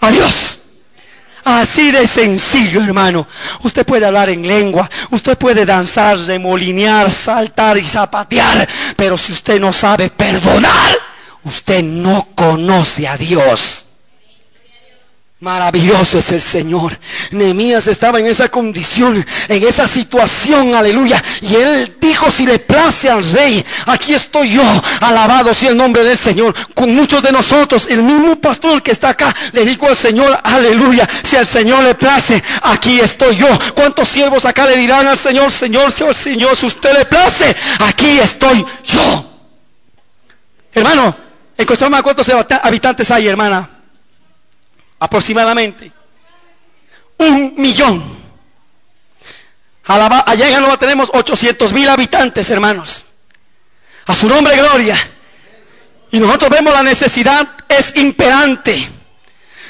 [0.00, 0.63] a Dios.
[1.44, 3.26] Así de sencillo, hermano.
[3.62, 9.60] Usted puede hablar en lengua, usted puede danzar, remolinear, saltar y zapatear, pero si usted
[9.60, 10.98] no sabe perdonar,
[11.44, 13.84] usted no conoce a Dios.
[15.44, 16.98] Maravilloso es el Señor.
[17.30, 21.22] Nehemías estaba en esa condición, en esa situación, aleluya.
[21.42, 24.62] Y él dijo, si le place al rey, aquí estoy yo,
[25.00, 26.54] alabado sea el nombre del Señor.
[26.72, 31.06] Con muchos de nosotros, el mismo pastor que está acá, le dijo al Señor, aleluya,
[31.22, 33.48] si al Señor le place, aquí estoy yo.
[33.74, 38.18] ¿Cuántos siervos acá le dirán al Señor, Señor, Señor, Señor, si usted le place, aquí
[38.18, 39.30] estoy yo?
[40.72, 41.14] Hermano,
[41.58, 43.73] en Cochabamba, ¿cuántos habitantes hay, hermana?
[45.04, 45.92] Aproximadamente
[47.18, 48.02] un millón.
[49.84, 53.04] Allá en Alaba tenemos 800 mil habitantes, hermanos.
[54.06, 54.96] A su nombre, gloria.
[56.10, 58.88] Y nosotros vemos la necesidad es imperante.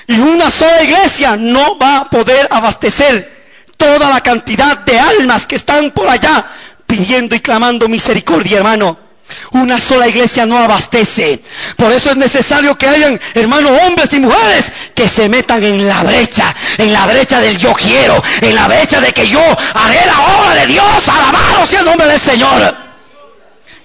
[0.06, 3.32] Y una sola iglesia no va a poder abastecer
[3.76, 6.44] toda la cantidad de almas que están por allá
[6.86, 9.03] pidiendo y clamando misericordia, hermano.
[9.52, 11.42] Una sola iglesia no abastece.
[11.76, 16.02] Por eso es necesario que hayan, hermanos, hombres y mujeres que se metan en la
[16.02, 20.20] brecha, en la brecha del yo quiero, en la brecha de que yo haré la
[20.20, 21.08] obra de Dios.
[21.08, 22.76] Alabado sea el nombre del Señor.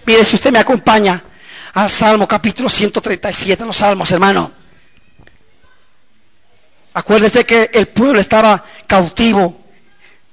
[0.06, 1.24] Mire, si usted me acompaña
[1.74, 4.52] al Salmo capítulo 137, los Salmos, hermano.
[6.94, 9.58] Acuérdese que el pueblo estaba cautivo.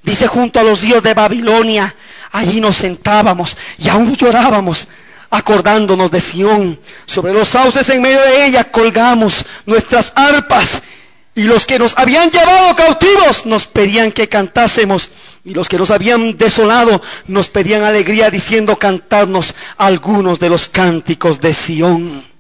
[0.02, 1.94] Dice junto a los dios de Babilonia
[2.32, 4.88] Allí nos sentábamos y aún llorábamos
[5.30, 6.78] acordándonos de Sión.
[7.04, 10.82] Sobre los sauces en medio de ella colgamos nuestras arpas.
[11.34, 15.10] Y los que nos habían llevado cautivos nos pedían que cantásemos.
[15.44, 21.40] Y los que nos habían desolado nos pedían alegría diciendo cantarnos algunos de los cánticos
[21.40, 22.35] de Sión.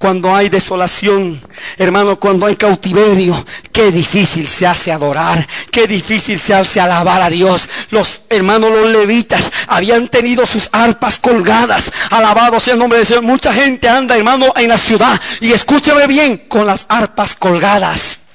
[0.00, 1.38] Cuando hay desolación,
[1.76, 7.28] hermano, cuando hay cautiverio, qué difícil se hace adorar, qué difícil se hace alabar a
[7.28, 7.68] Dios.
[7.90, 13.22] Los hermanos, los levitas, habían tenido sus arpas colgadas, alabado sea el nombre de Dios.
[13.22, 18.29] Mucha gente anda, hermano, en la ciudad, y escúchame bien, con las arpas colgadas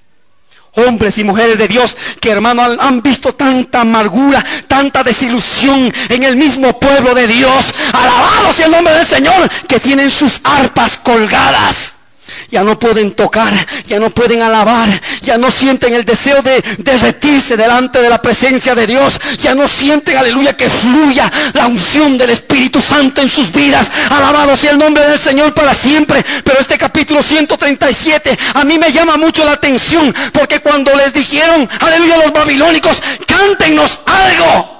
[0.76, 6.36] hombres y mujeres de Dios que hermano han, visto tanta amargura, tanta desilusión en el
[6.36, 7.74] mismo pueblo de Dios.
[7.94, 11.95] Alabado sea el nombre del Señor que tienen sus arpas colgadas
[12.50, 13.54] ya no pueden tocar,
[13.88, 14.88] ya no pueden alabar,
[15.22, 19.68] ya no sienten el deseo de derretirse delante de la presencia de Dios, ya no
[19.68, 23.92] sienten, aleluya, que fluya la unción del Espíritu Santo en sus vidas.
[24.10, 26.24] Alabado sea el nombre del Señor para siempre.
[26.44, 31.68] Pero este capítulo 137 a mí me llama mucho la atención, porque cuando les dijeron,
[31.80, 34.76] aleluya, los babilónicos, cántenos algo,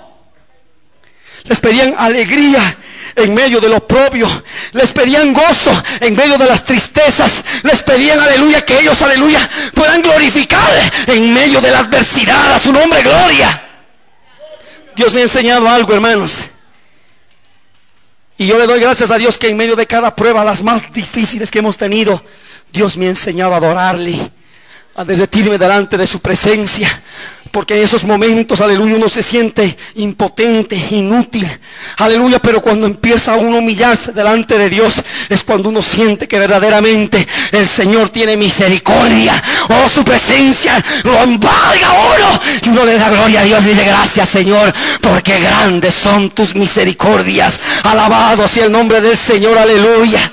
[1.44, 2.76] les pedían alegría
[3.16, 4.28] en medio de lo propio.
[4.74, 7.44] Les pedían gozo en medio de las tristezas.
[7.64, 9.40] Les pedían, aleluya, que ellos, aleluya,
[9.74, 10.72] puedan glorificar
[11.08, 13.62] en medio de la adversidad a su nombre, gloria.
[14.96, 16.46] Dios me ha enseñado algo, hermanos.
[18.38, 20.92] Y yo le doy gracias a Dios que en medio de cada prueba, las más
[20.92, 22.22] difíciles que hemos tenido,
[22.72, 24.32] Dios me ha enseñado a adorarle
[24.96, 26.90] a derretirme delante de su presencia.
[27.52, 31.48] Porque en esos momentos, aleluya, uno se siente impotente, inútil.
[31.98, 36.38] Aleluya, pero cuando empieza uno a humillarse delante de Dios, es cuando uno siente que
[36.38, 39.42] verdaderamente el Señor tiene misericordia.
[39.70, 42.42] Oh, su presencia lo embarga uno.
[42.64, 46.56] Y uno le da gloria a Dios y dice gracias, Señor, porque grandes son tus
[46.56, 47.58] misericordias.
[47.84, 50.32] Alabado sea el nombre del Señor, aleluya.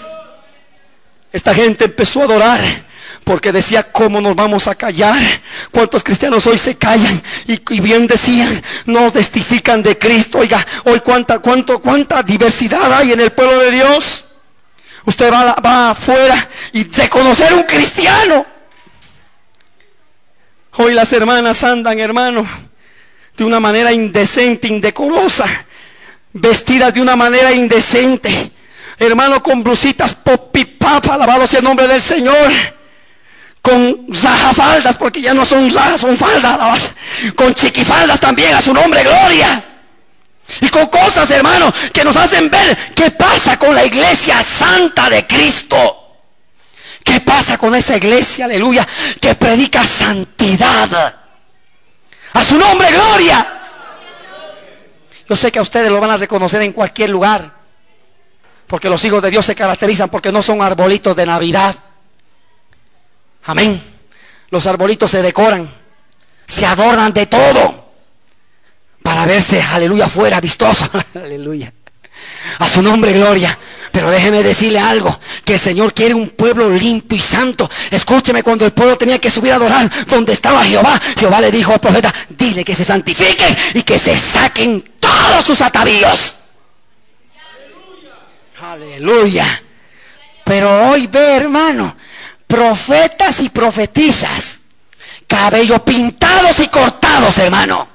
[1.32, 2.91] Esta gente empezó a adorar
[3.24, 5.20] porque decía, ¿cómo nos vamos a callar?
[5.70, 7.22] ¿Cuántos cristianos hoy se callan?
[7.46, 10.38] Y, bien decían, nos testifican de Cristo.
[10.38, 14.24] Oiga, hoy cuánta, cuánto, cuánta diversidad hay en el pueblo de Dios.
[15.04, 18.44] Usted va, va afuera y se conocer un cristiano.
[20.76, 22.46] Hoy las hermanas andan, hermano,
[23.36, 25.46] de una manera indecente, indecorosa,
[26.32, 28.50] vestidas de una manera indecente.
[28.98, 32.52] Hermano, con blusitas popipapa, alabado sea el nombre del Señor
[33.62, 36.90] con faldas, porque ya no son rajas, son faldas,
[37.36, 39.62] con chiquifaldas también, a su nombre, gloria.
[40.60, 45.26] Y con cosas, hermano, que nos hacen ver qué pasa con la iglesia santa de
[45.26, 45.98] Cristo.
[47.04, 48.86] ¿Qué pasa con esa iglesia, aleluya,
[49.20, 51.14] que predica santidad?
[52.34, 53.60] A su nombre, gloria.
[55.28, 57.62] Yo sé que a ustedes lo van a reconocer en cualquier lugar.
[58.66, 61.74] Porque los hijos de Dios se caracterizan porque no son arbolitos de Navidad.
[63.44, 63.82] Amén.
[64.50, 65.68] Los arbolitos se decoran,
[66.46, 67.82] se adornan de todo
[69.02, 70.88] para verse, aleluya, fuera vistoso.
[71.14, 71.72] aleluya.
[72.58, 73.58] A su nombre, gloria.
[73.90, 77.68] Pero déjeme decirle algo, que el Señor quiere un pueblo limpio y santo.
[77.90, 81.74] Escúcheme, cuando el pueblo tenía que subir a adorar donde estaba Jehová, Jehová le dijo
[81.74, 86.36] al profeta, dile que se santifiquen y que se saquen todos sus atavíos.
[88.62, 89.62] Aleluya.
[90.44, 91.94] Pero hoy ve, hermano,
[92.52, 94.60] profetas y profetizas,
[95.26, 97.88] cabello pintados y cortados, hermano.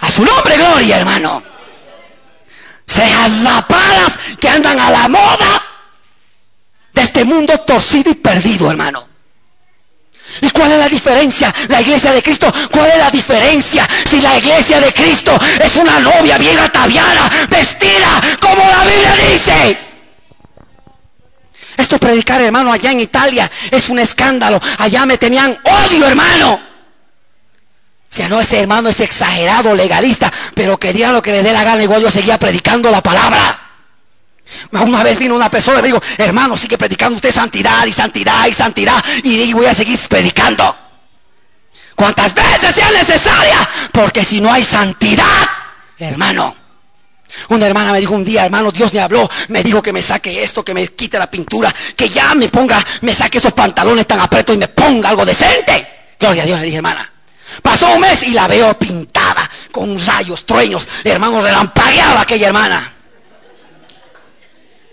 [0.00, 1.40] A su nombre, gloria, hermano.
[2.88, 5.62] Cejas rapadas que andan a la moda
[6.92, 9.06] de este mundo torcido y perdido, hermano.
[10.40, 11.54] ¿Y cuál es la diferencia?
[11.68, 13.88] La iglesia de Cristo, ¿cuál es la diferencia?
[14.06, 19.87] Si la iglesia de Cristo es una novia bien ataviada, vestida como la Biblia dice.
[21.78, 24.60] Esto predicar, hermano, allá en Italia es un escándalo.
[24.78, 26.60] Allá me tenían odio, hermano.
[28.08, 31.80] Si no, ese hermano es exagerado, legalista, pero quería lo que le dé la gana.
[31.80, 33.60] Igual yo seguía predicando la palabra.
[34.72, 38.46] Una vez vino una persona y me dijo, hermano, sigue predicando usted santidad y santidad
[38.48, 39.04] y santidad.
[39.22, 40.76] Y voy a seguir predicando.
[41.94, 43.68] Cuantas veces sea necesaria.
[43.92, 45.48] Porque si no hay santidad,
[45.96, 46.56] hermano,
[47.50, 50.42] una hermana me dijo un día, hermano, Dios me habló, me dijo que me saque
[50.42, 54.20] esto, que me quite la pintura, que ya me ponga, me saque esos pantalones tan
[54.20, 55.86] apretos y me ponga algo decente.
[56.18, 57.12] Gloria a Dios, le dije, hermana.
[57.62, 62.94] Pasó un mes y la veo pintada, con rayos, trueños, hermano, relampagueaba aquella hermana.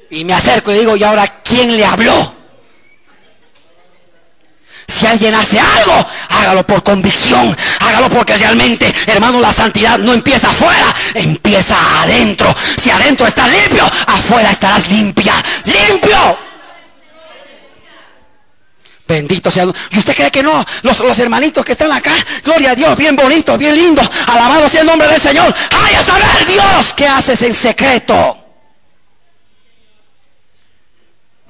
[0.09, 2.34] Y me acerco y digo, ¿y ahora quién le habló?
[4.87, 10.49] Si alguien hace algo, hágalo por convicción, hágalo porque realmente, hermano, la santidad no empieza
[10.49, 12.53] afuera, empieza adentro.
[12.81, 15.33] Si adentro está limpio, afuera estarás limpia,
[15.65, 16.37] limpio.
[19.07, 19.65] Bendito sea.
[19.91, 20.65] ¿Y usted cree que no?
[20.83, 22.13] Los, hermanitos que están acá,
[22.43, 25.53] gloria a Dios, bien bonito, bien lindo, alabado sea el nombre del Señor.
[25.83, 28.44] ¡Ay, a saber Dios qué haces en secreto!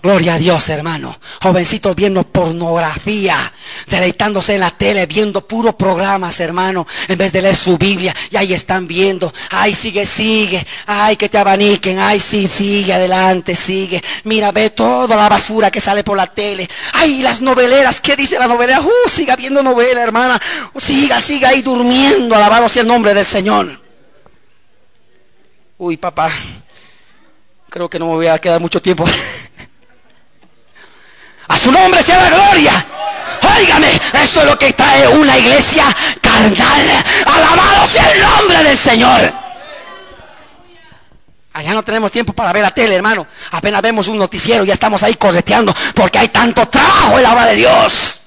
[0.06, 1.18] Gloria a Dios, hermano.
[1.42, 3.52] Jovencitos viendo pornografía,
[3.88, 8.14] deleitándose en la tele, viendo puros programas, hermano, en vez de leer su Biblia.
[8.30, 9.34] Y ahí están viendo.
[9.50, 10.64] Ay, sigue, sigue.
[10.86, 11.98] Ay, que te abaniquen.
[11.98, 14.00] Ay, sí, sigue, adelante, sigue.
[14.26, 16.70] Mira, ve toda la basura que sale por la tele.
[16.94, 18.00] Ay, las noveleras.
[18.00, 18.82] ¿Qué dice la novelera?
[18.82, 20.40] Uh, siga viendo novela, hermana.
[20.78, 22.36] Siga, siga ahí durmiendo.
[22.36, 23.82] Alabado sea el nombre del Señor.
[25.80, 26.30] Uy, papá.
[27.72, 29.04] Creo que no me voy a quedar mucho tiempo.
[31.48, 32.86] A su nombre sea la gloria.
[33.58, 33.88] Óigame,
[34.24, 35.86] esto es lo que trae una iglesia
[36.22, 36.82] carnal.
[37.26, 39.34] Alabado sea el nombre del Señor.
[41.54, 43.28] Allá no tenemos tiempo para ver la tele, hermano.
[43.52, 47.46] Apenas vemos un noticiero, ya estamos ahí correteando porque hay tanto trabajo en la obra
[47.46, 48.20] de Dios.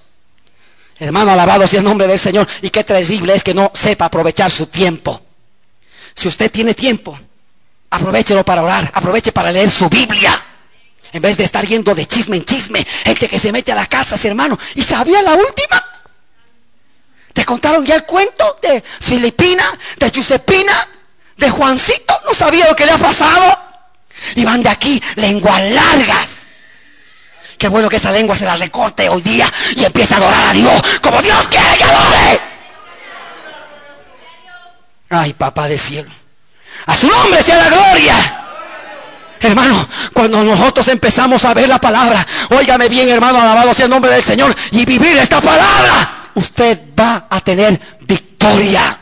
[0.98, 2.48] Hermano, alabado sea el nombre del Señor.
[2.62, 5.20] Y qué terrible es que no sepa aprovechar su tiempo.
[6.14, 7.18] Si usted tiene tiempo,
[7.90, 10.42] aprovechelo para orar, aproveche para leer su Biblia.
[11.12, 13.86] En vez de estar yendo de chisme en chisme, gente que se mete a la
[13.86, 14.58] casa, hermano.
[14.74, 15.84] ¿Y sabía la última?
[17.32, 20.88] ¿Te contaron ya el cuento de Filipina, de Giuseppina,
[21.36, 22.20] de Juancito?
[22.26, 23.58] ¿No sabía lo que le ha pasado?
[24.34, 26.46] Y van de aquí lenguas largas.
[27.56, 30.52] Qué bueno que esa lengua se la recorte hoy día y empiece a adorar a
[30.52, 32.40] Dios como Dios quiere que adore.
[35.10, 36.10] Ay, papá de cielo.
[36.86, 38.47] A su nombre sea la gloria.
[39.40, 44.10] Hermano, cuando nosotros empezamos a ver la palabra, óigame bien, hermano, alabado sea el nombre
[44.10, 48.98] del Señor, y vivir esta palabra, usted va a tener victoria.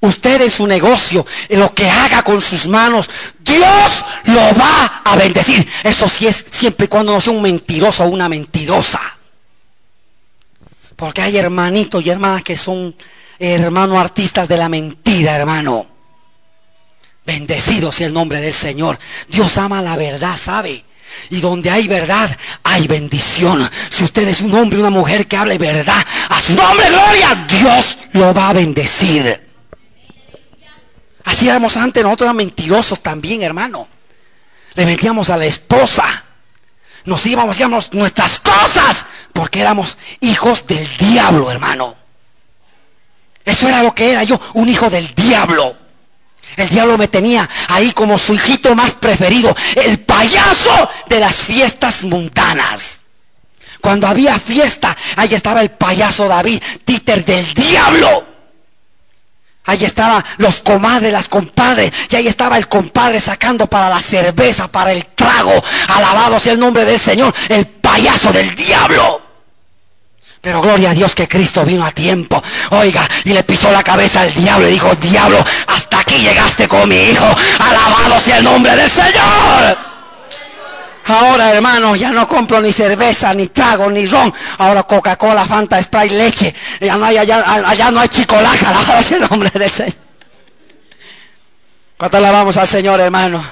[0.00, 5.14] Usted en su negocio, en lo que haga con sus manos, Dios lo va a
[5.14, 5.68] bendecir.
[5.84, 9.00] Eso sí es siempre y cuando no sea un mentiroso o una mentirosa.
[10.96, 12.96] Porque hay hermanitos y hermanas que son
[13.38, 15.91] hermanos artistas de la mentira, hermano.
[17.24, 18.98] Bendecido sea el nombre del Señor.
[19.28, 20.84] Dios ama la verdad, ¿sabe?
[21.30, 23.68] Y donde hay verdad, hay bendición.
[23.88, 27.98] Si usted es un hombre, una mujer que hable verdad, a su nombre, gloria, Dios
[28.12, 29.48] lo va a bendecir.
[31.24, 33.88] Así éramos antes, nosotros éramos mentirosos también, hermano.
[34.74, 36.24] Le mentíamos a la esposa.
[37.04, 41.94] Nos íbamos, íbamos nuestras cosas, porque éramos hijos del diablo, hermano.
[43.44, 45.81] Eso era lo que era yo, un hijo del diablo.
[46.56, 52.04] El diablo me tenía ahí como su hijito más preferido, el payaso de las fiestas
[52.04, 53.00] mundanas.
[53.80, 58.32] Cuando había fiesta, ahí estaba el payaso David, títer del diablo.
[59.64, 61.92] Ahí estaban los comadres, las compadres.
[62.10, 65.52] Y ahí estaba el compadre sacando para la cerveza, para el trago.
[65.88, 69.21] Alabado sea el nombre del Señor, el payaso del diablo.
[70.42, 72.42] Pero gloria a Dios que Cristo vino a tiempo.
[72.70, 76.88] Oiga, y le pisó la cabeza al diablo y dijo, diablo, hasta aquí llegaste con
[76.88, 77.24] mi hijo.
[77.60, 79.78] Alabado sea el nombre del Señor.
[81.06, 84.34] Ahora, hermano, ya no compro ni cerveza, ni trago, ni ron.
[84.58, 86.52] Ahora Coca-Cola, Fanta, Sprite, leche.
[86.80, 88.68] Ya no hay, allá, no hay chicolaca.
[88.68, 89.94] Alabado sea el nombre del Señor.
[91.96, 93.44] ¿Cuánto alabamos al Señor, hermano?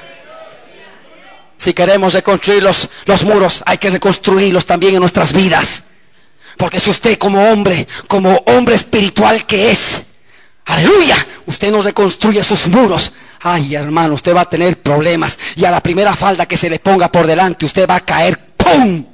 [1.57, 5.85] Si queremos reconstruir los, los muros, hay que reconstruirlos también en nuestras vidas.
[6.57, 10.03] Porque si usted como hombre, como hombre espiritual que es,
[10.67, 13.13] aleluya, usted no reconstruye sus muros.
[13.43, 15.39] Ay, hermano, usted va a tener problemas.
[15.57, 18.39] Y a la primera falda que se le ponga por delante, usted va a caer.
[18.57, 19.05] ¡Pum!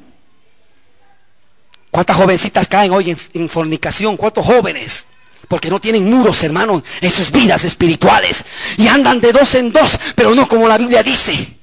[1.91, 4.17] ¿Cuántas jovencitas caen hoy en, fornicación?
[4.17, 5.07] ¿Cuántos jóvenes?
[5.49, 8.45] Porque no tienen muros, hermano, en sus vidas espirituales.
[8.77, 11.57] Y andan de dos en dos, pero no como la Biblia dice.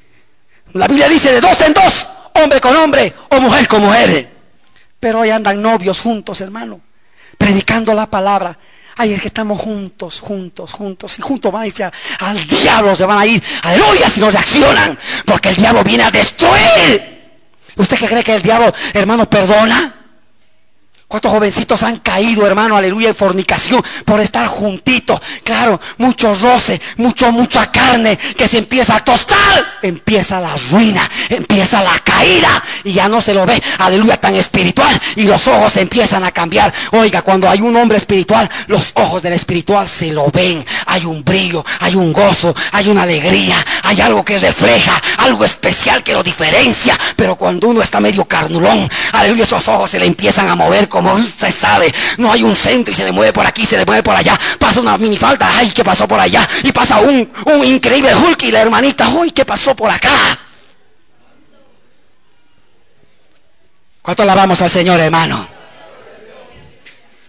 [0.72, 2.08] La Biblia dice de dos en dos,
[2.42, 4.33] hombre con hombre o mujer con mujer.
[5.04, 6.80] Pero hoy andan novios juntos, hermano,
[7.38, 8.58] predicando la palabra.
[8.96, 11.20] Ay, es que estamos juntos, juntos, juntos.
[11.20, 11.84] Y juntos van a irse
[12.20, 13.44] al diablo, se van a ir.
[13.64, 14.98] Aleluya, si no reaccionan.
[15.26, 17.36] Porque el diablo viene a destruir.
[17.76, 19.94] ¿Usted qué cree que el diablo, hermano, perdona?
[21.14, 25.22] ¿Cuántos jovencitos han caído, hermano, aleluya, en fornicación por estar juntitos?
[25.44, 29.74] Claro, mucho roce, mucho, mucha carne que se empieza a tostar.
[29.84, 35.00] Empieza la ruina, empieza la caída y ya no se lo ve, aleluya, tan espiritual
[35.16, 36.74] y los ojos empiezan a cambiar.
[36.94, 40.66] Oiga, cuando hay un hombre espiritual, los ojos del espiritual se lo ven.
[40.88, 46.02] Hay un brillo, hay un gozo, hay una alegría, hay algo que refleja, algo especial
[46.02, 46.98] que lo diferencia.
[47.16, 51.03] Pero cuando uno está medio carnulón, aleluya, esos ojos se le empiezan a mover como
[51.04, 53.86] como usted sabe, no hay un centro y se le mueve por aquí, se le
[53.86, 54.40] mueve por allá.
[54.58, 56.48] Pasa una minifalda, ay, ¿qué pasó por allá?
[56.64, 60.10] Y pasa un, un increíble Hulk y la hermanita, ay, ¿qué pasó por acá?
[64.02, 65.48] ¿Cuánto alabamos al Señor, hermano?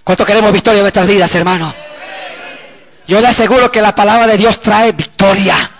[0.02, 1.74] ¿Cuánto queremos victoria en nuestras vidas, hermano?
[3.06, 5.70] Yo le aseguro que la palabra de Dios trae victoria.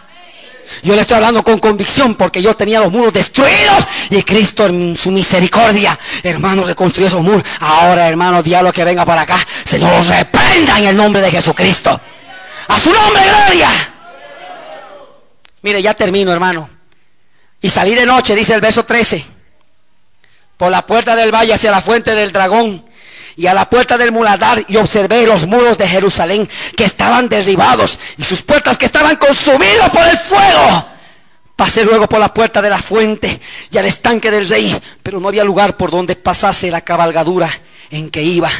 [0.84, 4.94] Yo le estoy hablando con convicción porque yo tenía los muros destruidos y Cristo en
[4.94, 7.42] su misericordia, hermano, reconstruyó esos muros.
[7.60, 11.98] Ahora, hermano, diablo que venga para acá, Señor, los reprenda en el nombre de Jesucristo.
[12.68, 13.70] A su nombre, gloria.
[15.62, 16.68] Mire, ya termino, hermano.
[17.62, 19.24] Y salí de noche, dice el verso 13,
[20.58, 22.84] por la puerta del valle hacia la fuente del dragón
[23.36, 27.98] y a la puerta del muladar y observé los muros de Jerusalén que estaban derribados
[28.16, 30.86] y sus puertas que estaban consumidos por el fuego.
[31.56, 35.28] Pasé luego por la puerta de la fuente y al estanque del rey, pero no
[35.28, 37.50] había lugar por donde pasase la cabalgadura
[37.90, 38.50] en que iba.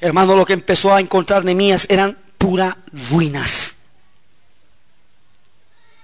[0.00, 2.74] Hermano, lo que empezó a encontrar Nemías eran puras
[3.10, 3.74] ruinas.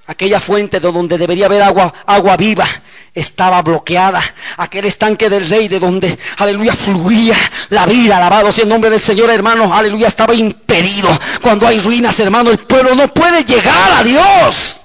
[0.07, 2.67] Aquella fuente de donde debería haber agua, agua viva,
[3.15, 4.23] estaba bloqueada.
[4.57, 7.37] Aquel estanque del rey de donde, aleluya, fluía
[7.71, 8.17] la vida.
[8.17, 9.75] Alabado sea el nombre del Señor, hermano.
[9.75, 11.09] Aleluya, estaba impedido.
[11.41, 14.81] Cuando hay ruinas, hermano, el pueblo no puede llegar a Dios.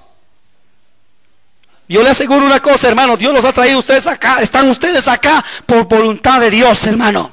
[1.90, 3.16] Yo le aseguro una cosa, hermano.
[3.16, 4.40] Dios los ha traído ustedes acá.
[4.42, 7.32] Están ustedes acá por voluntad de Dios, hermano.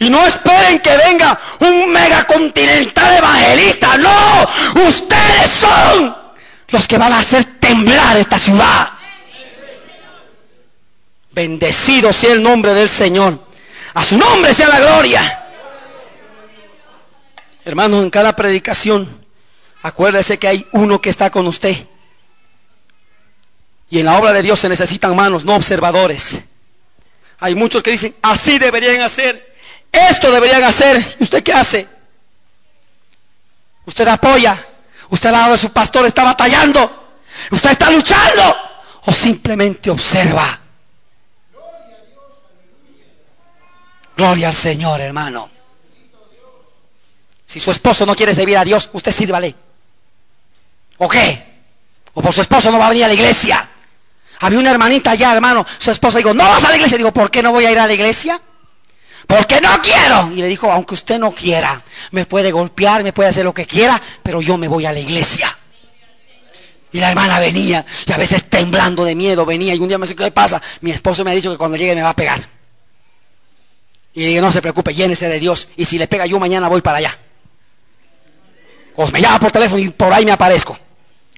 [0.00, 3.96] Y no esperen que venga un megacontinental evangelista.
[3.98, 4.48] No,
[4.88, 6.16] ustedes son
[6.68, 8.99] los que van a hacer temblar esta ciudad.
[11.40, 13.42] Bendecido sea el nombre del Señor.
[13.94, 15.48] A su nombre sea la gloria.
[17.64, 19.24] Hermanos, en cada predicación,
[19.80, 21.74] acuérdese que hay uno que está con usted.
[23.88, 26.40] Y en la obra de Dios se necesitan manos, no observadores.
[27.38, 29.56] Hay muchos que dicen, así deberían hacer.
[29.90, 31.02] Esto deberían hacer.
[31.20, 31.88] ¿Y usted qué hace?
[33.86, 34.62] Usted apoya.
[35.08, 37.16] Usted al lado de su pastor está batallando.
[37.50, 38.56] Usted está luchando.
[39.06, 40.59] O simplemente observa.
[44.20, 45.48] Gloria al Señor, hermano.
[47.46, 49.54] Si su esposo no quiere servir a Dios, usted sírvale.
[50.98, 51.42] ¿O qué?
[52.12, 53.66] O por su esposo no va a venir a la iglesia.
[54.40, 55.64] Había una hermanita allá, hermano.
[55.78, 56.98] Su esposa dijo, no vas a la iglesia.
[56.98, 58.38] Digo, ¿por qué no voy a ir a la iglesia?
[59.26, 60.30] porque no quiero.
[60.32, 63.66] Y le dijo, aunque usted no quiera, me puede golpear, me puede hacer lo que
[63.66, 65.56] quiera, pero yo me voy a la iglesia.
[66.92, 70.06] Y la hermana venía, y a veces temblando de miedo, venía, y un día me
[70.06, 70.60] dice, ¿qué pasa?
[70.82, 72.59] Mi esposo me ha dicho que cuando llegue me va a pegar.
[74.14, 76.80] Y le no se preocupe, llénese de Dios, y si le pega yo mañana voy
[76.80, 77.18] para allá.
[78.96, 80.76] Os me llama por teléfono y por ahí me aparezco.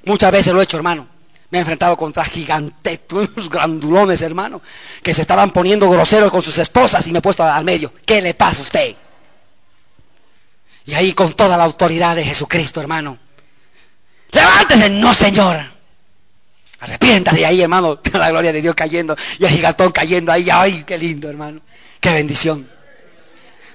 [0.05, 1.07] Muchas veces lo he hecho, hermano.
[1.51, 4.62] Me he enfrentado contra gigantes, unos grandulones, hermano,
[5.03, 7.93] que se estaban poniendo groseros con sus esposas y me he puesto al medio.
[8.07, 8.95] ¿Qué le pasa a usted?
[10.87, 13.18] Y ahí con toda la autoridad de Jesucristo, hermano.
[14.33, 15.61] Levántese, no, Señor.
[16.81, 20.49] Arrepiéntase ahí, hermano, la gloria de Dios cayendo y el gigantón cayendo ahí.
[20.51, 21.61] Ay, qué lindo, hermano.
[22.03, 22.68] Qué bendición.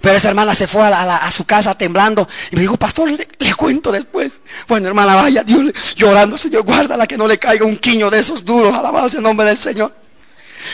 [0.01, 3.89] Pero esa hermana se fue a, su casa temblando y me dijo, pastor, le, cuento
[3.89, 4.41] después.
[4.67, 8.43] Bueno, hermana, vaya, Dios llorando, Señor, guárdala que no le caiga un quiño de esos
[8.43, 9.95] duros, alabado sea el nombre del Señor.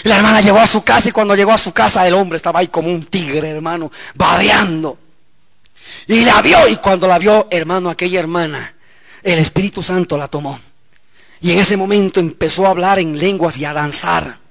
[0.04, 2.38] Y la hermana llegó a su casa y cuando llegó a su casa el hombre
[2.38, 4.98] estaba ahí como un tigre, hermano, babeando.
[6.08, 8.74] Y la vio y cuando la vio, hermano, aquella hermana,
[9.22, 10.60] el Espíritu Santo la tomó.
[11.40, 14.43] Y en ese momento empezó a hablar en lenguas y a danzar.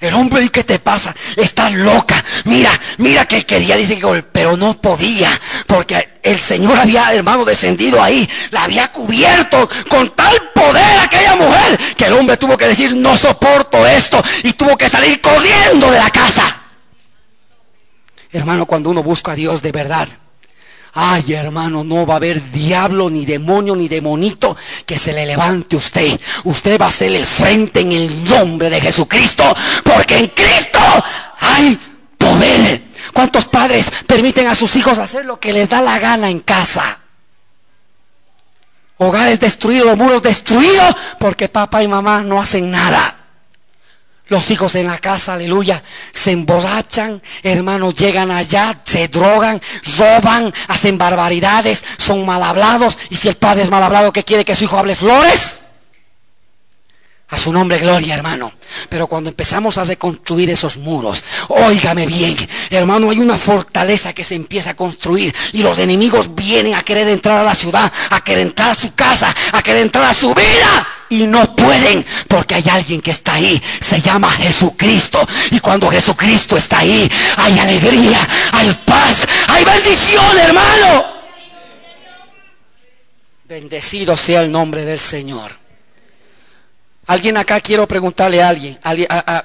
[0.00, 1.14] El hombre, ¿y qué te pasa?
[1.36, 2.24] Estás loca.
[2.44, 4.00] Mira, mira que quería, dice
[4.32, 5.28] pero no podía,
[5.66, 11.78] porque el Señor había, hermano, descendido ahí, la había cubierto con tal poder aquella mujer,
[11.96, 15.98] que el hombre tuvo que decir, no soporto esto, y tuvo que salir corriendo de
[15.98, 16.56] la casa.
[18.32, 20.08] Hermano, cuando uno busca a Dios de verdad,
[20.92, 25.76] Ay, hermano, no va a haber diablo, ni demonio, ni demonito que se le levante
[25.76, 26.18] usted.
[26.44, 29.44] Usted va a hacerle frente en el nombre de Jesucristo,
[29.84, 30.80] porque en Cristo
[31.38, 31.78] hay
[32.18, 32.82] poder.
[33.12, 36.98] ¿Cuántos padres permiten a sus hijos hacer lo que les da la gana en casa?
[38.98, 43.19] Hogares destruidos, muros destruidos, porque papá y mamá no hacen nada.
[44.30, 49.60] Los hijos en la casa, aleluya, se emborrachan, hermanos, llegan allá, se drogan,
[49.98, 52.96] roban, hacen barbaridades, son mal hablados.
[53.10, 55.59] Y si el padre es mal hablado, ¿qué quiere que su hijo hable flores?
[57.30, 58.52] A su nombre, gloria, hermano.
[58.88, 62.36] Pero cuando empezamos a reconstruir esos muros, óigame bien,
[62.70, 67.08] hermano, hay una fortaleza que se empieza a construir y los enemigos vienen a querer
[67.08, 70.34] entrar a la ciudad, a querer entrar a su casa, a querer entrar a su
[70.34, 75.24] vida y no pueden porque hay alguien que está ahí, se llama Jesucristo.
[75.52, 78.18] Y cuando Jesucristo está ahí, hay alegría,
[78.52, 81.04] hay paz, hay bendición, hermano.
[83.44, 85.59] Bendecido sea el nombre del Señor.
[87.10, 88.78] Alguien acá quiero preguntarle a alguien,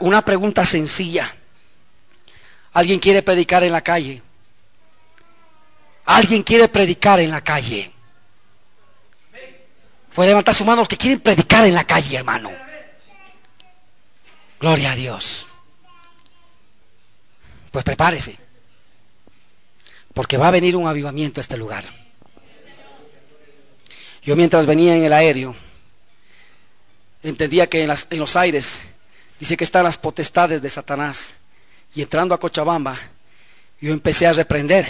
[0.01, 1.35] una pregunta sencilla.
[2.73, 4.21] Alguien quiere predicar en la calle.
[6.05, 7.91] Alguien quiere predicar en la calle.
[10.13, 12.51] Puede levantar sus manos que quieren predicar en la calle, hermano.
[14.59, 15.47] Gloria a Dios.
[17.71, 18.37] Pues prepárese.
[20.13, 21.83] Porque va a venir un avivamiento a este lugar.
[24.21, 25.55] Yo mientras venía en el aéreo,
[27.29, 28.85] entendía que en, en los aires
[29.39, 31.39] dice que están las potestades de Satanás.
[31.93, 32.97] Y entrando a Cochabamba,
[33.81, 34.87] yo empecé a reprender.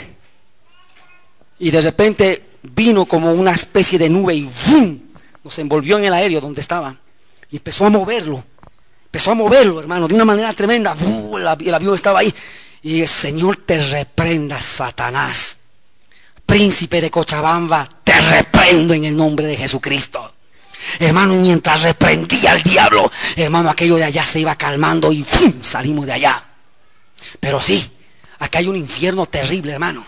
[1.60, 5.00] Y de repente vino como una especie de nube y ¡vum!
[5.44, 6.96] nos envolvió en el aéreo donde estaba.
[7.52, 8.44] Y empezó a moverlo.
[9.06, 10.96] Empezó a moverlo, hermano, de una manera tremenda.
[11.60, 12.34] El avión estaba ahí.
[12.82, 15.60] Y el Señor te reprenda, Satanás.
[16.46, 20.35] Príncipe de Cochabamba, te reprendo en el nombre de Jesucristo.
[21.00, 25.54] Hermano, mientras reprendía al diablo, hermano, aquello de allá se iba calmando y ¡fum!
[25.62, 26.44] salimos de allá.
[27.40, 27.90] Pero sí,
[28.40, 30.06] acá hay un infierno terrible, hermano.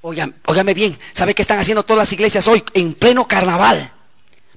[0.00, 3.92] óigame bien, ¿sabe qué están haciendo todas las iglesias hoy en pleno carnaval?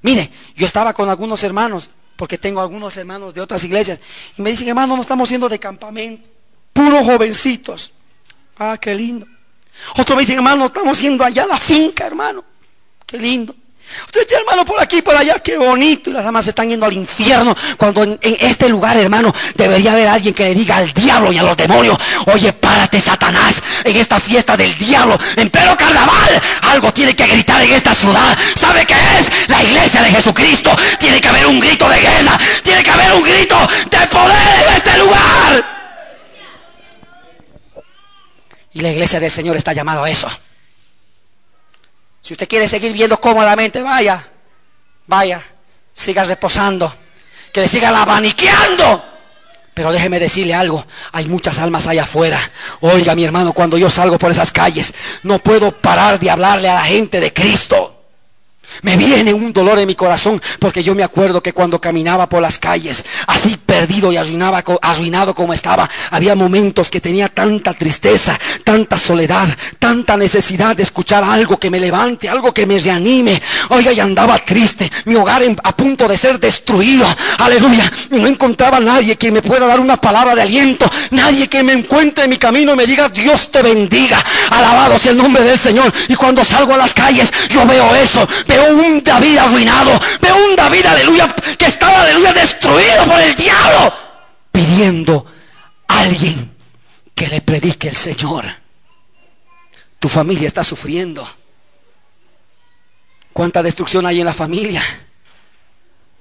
[0.01, 3.99] Mire, yo estaba con algunos hermanos, porque tengo algunos hermanos de otras iglesias,
[4.37, 6.27] y me dicen, hermano, no estamos yendo de campamento,
[6.73, 7.91] puros jovencitos.
[8.57, 9.25] Ah, qué lindo.
[9.97, 12.43] Otros me dicen, hermano, estamos yendo allá a la finca, hermano.
[13.05, 13.55] Qué lindo.
[14.05, 16.09] Usted dice, hermano, por aquí, por allá, qué bonito.
[16.09, 17.55] Y las damas están yendo al infierno.
[17.77, 21.43] Cuando en, este lugar, hermano, debería haber alguien que le diga al diablo y a
[21.43, 26.41] los demonios, oye, párate, Satanás, en esta fiesta del diablo, en pleno carnaval.
[26.63, 28.37] Algo tiene que gritar en esta ciudad.
[28.55, 29.49] ¿Sabe qué es?
[29.49, 30.75] La iglesia de Jesucristo.
[30.99, 32.37] Tiene que haber un grito de guerra.
[32.63, 33.57] Tiene que haber un grito
[33.89, 35.65] de poder en este lugar.
[38.73, 40.29] Y la iglesia del Señor está llamada a eso.
[42.25, 44.27] Si usted quiere seguir viendo cómodamente, vaya,
[45.05, 45.43] vaya,
[45.93, 46.91] siga reposando,
[47.53, 49.05] que le siga abaniqueando.
[49.75, 52.39] Pero déjeme decirle algo, hay muchas almas allá afuera.
[52.79, 56.73] Oiga, mi hermano, cuando yo salgo por esas calles, no puedo parar de hablarle a
[56.73, 57.94] la gente de Cristo.
[58.81, 62.41] Me viene un dolor en mi corazón porque yo me acuerdo que cuando caminaba por
[62.41, 68.97] las calles, así perdido y arruinado como estaba, había momentos que tenía tanta tristeza, tanta
[68.97, 69.47] soledad,
[69.79, 73.41] tanta necesidad de escuchar algo que me levante, algo que me reanime.
[73.69, 77.05] Oiga, y andaba triste, mi hogar a punto de ser destruido.
[77.39, 77.91] Aleluya.
[78.11, 81.73] Y no encontraba nadie que me pueda dar una palabra de aliento, nadie que me
[81.73, 84.23] encuentre en mi camino y me diga, Dios te bendiga.
[84.49, 85.91] Alabado sea el nombre del Señor.
[86.07, 90.55] Y cuando salgo a las calles, yo veo eso, veo un David arruinado, veo un
[90.55, 93.93] David, aleluya, que estaba, aleluya, destruido por el diablo,
[94.51, 95.25] pidiendo
[95.87, 96.51] a alguien
[97.13, 98.45] que le predique el Señor.
[99.99, 101.27] Tu familia está sufriendo.
[103.33, 104.81] ¿Cuánta destrucción hay en la familia?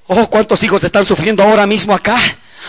[0.07, 2.19] Oh, cuántos hijos están sufriendo ahora mismo acá.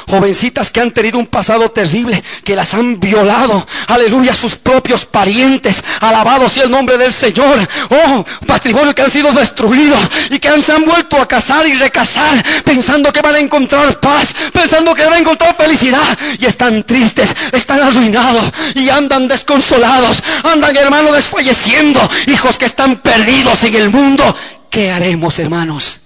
[0.07, 3.65] Jovencitas que han tenido un pasado terrible, que las han violado.
[3.87, 5.83] Aleluya, sus propios parientes.
[5.99, 7.57] Alabado sea el nombre del Señor.
[7.89, 12.43] Oh, patrimonio que han sido destruidos y que se han vuelto a casar y recasar,
[12.63, 16.17] pensando que van a encontrar paz, pensando que van a encontrar felicidad.
[16.39, 20.21] Y están tristes, están arruinados y andan desconsolados.
[20.43, 21.99] Andan, hermanos, desfalleciendo.
[22.27, 24.35] Hijos que están perdidos en el mundo.
[24.69, 26.01] ¿Qué haremos, hermanos?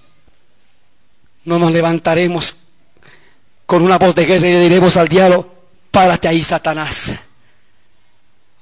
[1.46, 2.54] No nos levantaremos
[3.70, 5.48] con una voz de guerra y le diremos al diablo,
[5.92, 7.14] párate ahí, Satanás.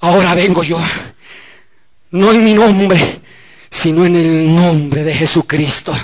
[0.02, 0.78] Ahora vengo yo,
[2.12, 3.22] no en mi nombre,
[3.70, 5.98] sino en el nombre de Jesucristo.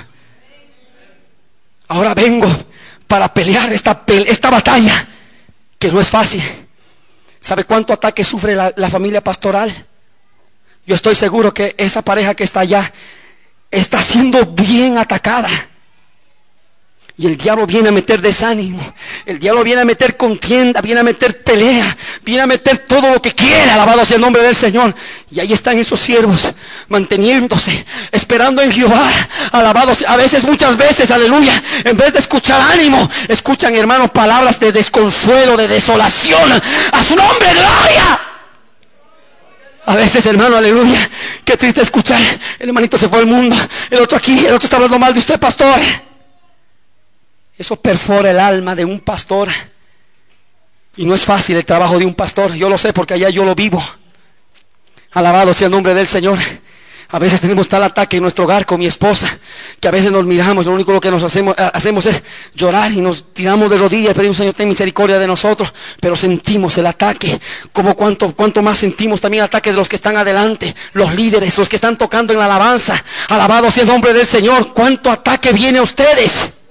[1.88, 2.48] Ahora vengo
[3.06, 5.06] para pelear esta, esta batalla,
[5.78, 6.42] que no es fácil.
[7.38, 9.70] ¿Sabe cuánto ataque sufre la, la familia pastoral?
[10.86, 12.90] Yo estoy seguro que esa pareja que está allá
[13.70, 15.50] está siendo bien atacada.
[17.16, 18.92] Y el diablo viene a meter desánimo.
[19.24, 23.22] El diablo viene a meter contienda, viene a meter pelea, viene a meter todo lo
[23.22, 24.92] que quiere, alabado sea el nombre del Señor.
[25.30, 26.52] Y ahí están esos siervos,
[26.88, 29.08] manteniéndose, esperando en Jehová,
[29.52, 30.04] alabados.
[30.08, 35.56] A veces, muchas veces, aleluya, en vez de escuchar ánimo, escuchan, hermanos, palabras de desconsuelo,
[35.56, 36.50] de desolación.
[36.90, 38.20] A su nombre, gloria.
[39.86, 40.98] A veces, hermano, aleluya,
[41.44, 42.20] qué triste escuchar.
[42.58, 43.54] El hermanito se fue al mundo,
[43.90, 45.78] el otro aquí, el otro está hablando mal de usted, pastor.
[47.58, 49.48] Eso perfora el alma de un pastor.
[50.96, 52.54] Y no es fácil el trabajo de un pastor.
[52.54, 53.84] Yo lo sé porque allá yo lo vivo.
[55.12, 56.38] Alabado sea el nombre del Señor.
[57.10, 59.28] A veces tenemos tal ataque en nuestro hogar con mi esposa
[59.78, 62.20] que a veces nos miramos, lo único que nos hacemos, eh, hacemos es
[62.54, 66.86] llorar y nos tiramos de rodillas pedimos Señor ten misericordia de nosotros, pero sentimos el
[66.86, 67.38] ataque,
[67.72, 71.56] como cuanto, cuanto más sentimos también el ataque de los que están adelante, los líderes,
[71.56, 75.52] los que están tocando en la alabanza, alabado sea el nombre del Señor, cuánto ataque
[75.52, 76.63] viene a ustedes.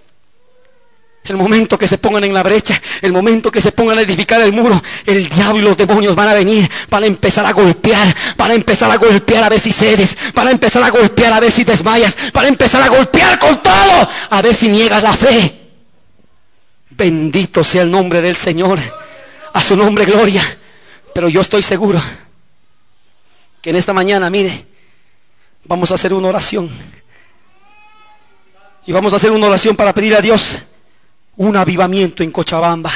[1.25, 4.41] El momento que se pongan en la brecha, el momento que se pongan a edificar
[4.41, 8.13] el muro, el diablo y los demonios van a venir, van a empezar a golpear,
[8.35, 11.39] van a empezar a golpear a ver si cedes, van a empezar a golpear a
[11.39, 15.13] ver si desmayas, van a empezar a golpear con todo, a ver si niegas la
[15.13, 15.61] fe.
[16.89, 18.79] Bendito sea el nombre del Señor,
[19.53, 20.43] a su nombre gloria.
[21.13, 22.01] Pero yo estoy seguro
[23.61, 24.65] que en esta mañana, mire,
[25.63, 26.69] vamos a hacer una oración.
[28.85, 30.59] Y vamos a hacer una oración para pedir a Dios
[31.37, 32.91] un avivamiento en Cochabamba.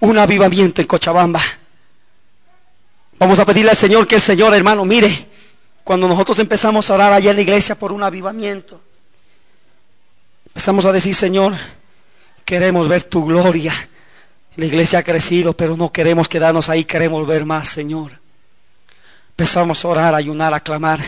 [0.00, 1.40] Un avivamiento en Cochabamba.
[3.18, 5.26] Vamos a pedirle al Señor que el Señor, hermano, mire,
[5.82, 8.80] cuando nosotros empezamos a orar allá en la iglesia por un avivamiento,
[10.46, 11.54] empezamos a decir, Señor,
[12.44, 13.72] queremos ver tu gloria.
[14.56, 18.20] La iglesia ha crecido, pero no queremos quedarnos ahí, queremos ver más, Señor.
[19.38, 20.98] Empezamos a orar, a ayunar, a clamar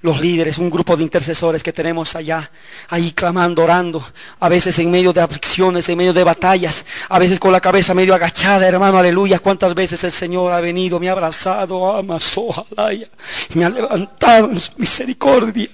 [0.00, 2.50] los líderes, un grupo de intercesores que tenemos allá,
[2.88, 4.02] ahí clamando, orando,
[4.40, 7.92] a veces en medio de aflicciones, en medio de batallas, a veces con la cabeza
[7.92, 9.38] medio agachada, hermano, aleluya.
[9.38, 13.06] Cuántas veces el Señor ha venido, me ha abrazado, amas, ojalá, y
[13.52, 15.68] me ha levantado en su misericordia.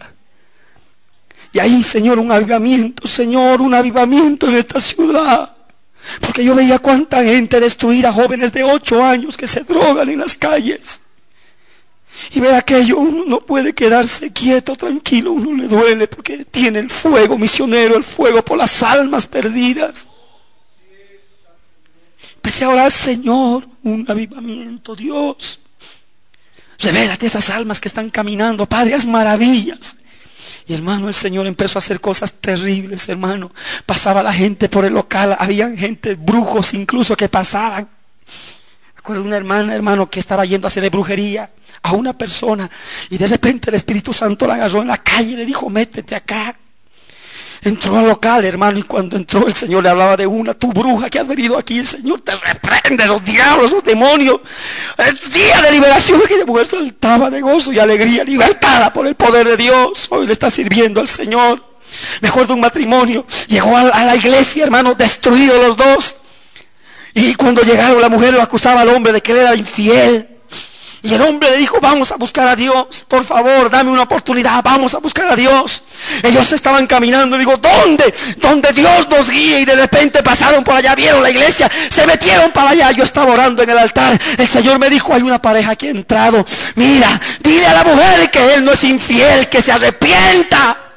[1.52, 5.54] Y ahí, Señor, un avivamiento, Señor, un avivamiento en esta ciudad.
[6.20, 10.34] Porque yo veía cuánta gente destruida, jóvenes de ocho años que se drogan en las
[10.34, 11.02] calles.
[12.32, 16.90] Y ver aquello, uno no puede quedarse quieto, tranquilo, uno le duele porque tiene el
[16.90, 20.06] fuego misionero, el fuego por las almas perdidas.
[22.36, 25.60] Empecé a orar, Señor, un avivamiento, Dios.
[26.78, 29.96] Revélate esas almas que están caminando, Padre, haz maravillas.
[30.66, 33.52] Y hermano, el Señor empezó a hacer cosas terribles, hermano.
[33.84, 37.88] Pasaba la gente por el local, había gente, brujos incluso que pasaban.
[39.00, 41.48] Recuerdo una hermana, hermano, que estaba yendo a hacer de brujería
[41.82, 42.70] a una persona
[43.08, 46.14] y de repente el Espíritu Santo la agarró en la calle y le dijo, métete
[46.14, 46.54] acá.
[47.62, 51.08] Entró al local, hermano, y cuando entró el Señor le hablaba de una, tu bruja
[51.08, 54.42] que has venido aquí, el Señor te reprende, esos diablos, esos demonios.
[54.98, 59.48] El día de liberación, aquella mujer saltaba de gozo y alegría, libertada por el poder
[59.48, 60.08] de Dios.
[60.10, 61.64] Hoy le está sirviendo al Señor.
[62.20, 63.26] Mejor de un matrimonio.
[63.48, 66.19] Llegó a la iglesia, hermano, destruidos los dos.
[67.14, 70.40] Y cuando llegaron, la mujer lo acusaba al hombre de que él era infiel.
[71.02, 74.62] Y el hombre le dijo, vamos a buscar a Dios, por favor, dame una oportunidad,
[74.62, 75.82] vamos a buscar a Dios.
[76.22, 78.12] Ellos estaban caminando, digo, ¿dónde?
[78.36, 82.50] Donde Dios nos guíe y de repente pasaron por allá, vieron la iglesia, se metieron
[82.50, 85.74] para allá, yo estaba orando en el altar, el Señor me dijo, hay una pareja
[85.74, 86.44] que ha entrado,
[86.74, 87.08] mira,
[87.42, 90.89] dile a la mujer que Él no es infiel, que se arrepienta.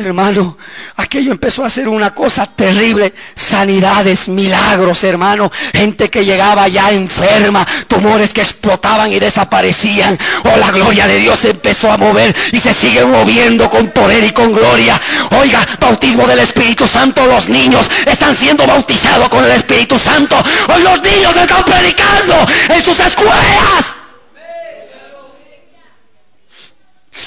[0.00, 0.56] Hermano,
[0.94, 3.12] aquello empezó a ser una cosa terrible.
[3.34, 5.50] Sanidades, milagros, hermano.
[5.72, 10.16] Gente que llegaba ya enferma, tumores que explotaban y desaparecían.
[10.44, 14.30] Oh, la gloria de Dios empezó a mover y se sigue moviendo con poder y
[14.30, 15.00] con gloria.
[15.40, 17.26] Oiga, bautismo del Espíritu Santo.
[17.26, 20.36] Los niños están siendo bautizados con el Espíritu Santo.
[20.72, 23.96] Hoy los niños están predicando en sus escuelas.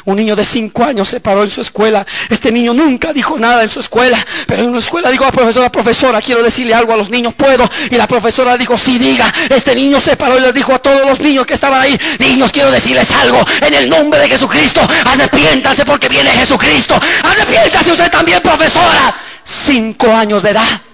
[0.05, 2.05] Un niño de cinco años se paró en su escuela.
[2.29, 4.17] Este niño nunca dijo nada en su escuela.
[4.47, 7.33] Pero en la escuela dijo a la profesora, profesora, quiero decirle algo a los niños,
[7.33, 7.69] ¿puedo?
[7.89, 9.31] Y la profesora dijo, sí, diga.
[9.49, 12.51] Este niño se paró y le dijo a todos los niños que estaban ahí, niños,
[12.51, 13.43] quiero decirles algo.
[13.61, 16.99] En el nombre de Jesucristo, arrepiéntanse porque viene Jesucristo.
[17.23, 19.15] Arrepiéntase usted también, profesora.
[19.43, 20.90] Cinco años de edad.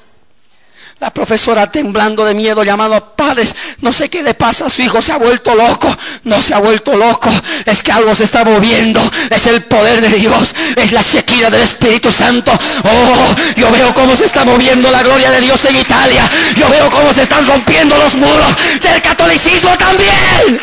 [1.00, 5.00] La profesora temblando de miedo llamando padres, no sé qué le pasa a su hijo,
[5.00, 7.30] se ha vuelto loco, no se ha vuelto loco,
[7.66, 11.62] es que algo se está moviendo, es el poder de Dios, es la sequía del
[11.62, 12.52] Espíritu Santo.
[12.52, 16.90] Oh, yo veo cómo se está moviendo la gloria de Dios en Italia, yo veo
[16.90, 20.60] cómo se están rompiendo los muros del catolicismo también.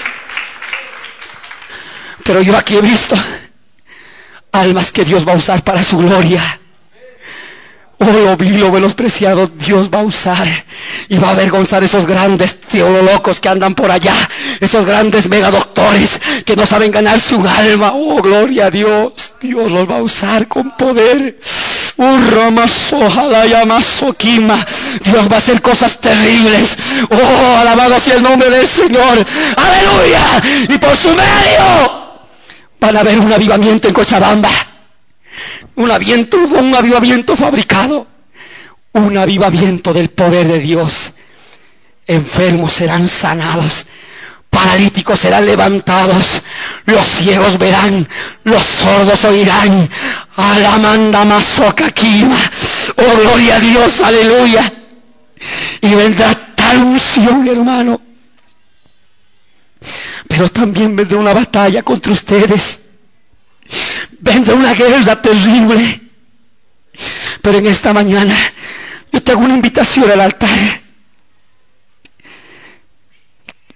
[2.24, 3.14] Pero yo aquí he visto
[4.50, 6.58] almas que Dios va a usar para su gloria
[8.06, 10.46] Oh, lo vi, lo menospreciado, Dios va a usar
[11.08, 14.14] y va a avergonzar esos grandes teólogos que andan por allá,
[14.60, 17.92] esos grandes megadoctores que no saben ganar su alma.
[17.94, 21.40] Oh, gloria a Dios, Dios los va a usar con poder.
[21.96, 22.18] Oh,
[25.04, 26.76] Dios va a hacer cosas terribles.
[27.08, 29.24] Oh, alabado sea el nombre del Señor.
[29.56, 30.42] Aleluya.
[30.68, 31.90] Y por su medio
[32.80, 34.50] van a haber un avivamiento en Cochabamba
[35.76, 38.06] un avivamiento, un avivamiento fabricado,
[38.92, 41.12] un avivamiento del poder de Dios.
[42.06, 43.86] Enfermos serán sanados,
[44.50, 46.42] paralíticos serán levantados,
[46.84, 48.06] los ciegos verán,
[48.44, 49.88] los sordos oirán.
[50.36, 51.92] Alamanda masoca
[52.96, 54.72] Oh, gloria a Dios, aleluya.
[55.80, 58.00] Y vendrá tal unción, hermano.
[60.28, 62.83] Pero también vendrá una batalla contra ustedes
[64.20, 66.00] vendrá una guerra terrible.
[67.42, 68.36] Pero en esta mañana
[69.12, 70.82] yo te hago una invitación al altar.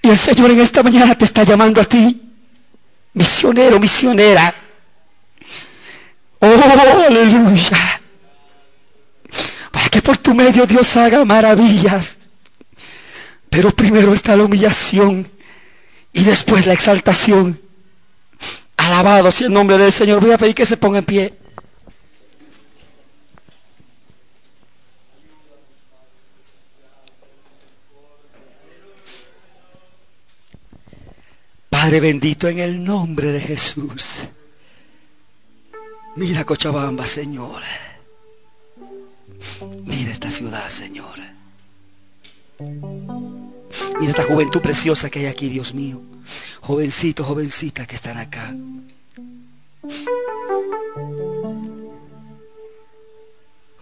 [0.03, 2.21] Y el Señor en esta mañana te está llamando a ti,
[3.15, 4.55] misionero, misionera.
[6.41, 8.01] Oh, aleluya.
[9.71, 12.19] Para que por tu medio Dios haga maravillas.
[13.51, 15.31] Pero primero está la humillación
[16.13, 17.61] y después la exaltación.
[18.89, 20.19] Alabado sea el nombre del Señor.
[20.19, 21.35] Voy a pedir que se ponga en pie.
[31.69, 34.25] Padre bendito en el nombre de Jesús.
[36.17, 37.63] Mira Cochabamba, Señor.
[39.85, 41.19] Mira esta ciudad, Señor.
[42.59, 46.01] Mira esta juventud preciosa que hay aquí, Dios mío.
[46.69, 48.55] Jovencitos, jovencitas que están acá.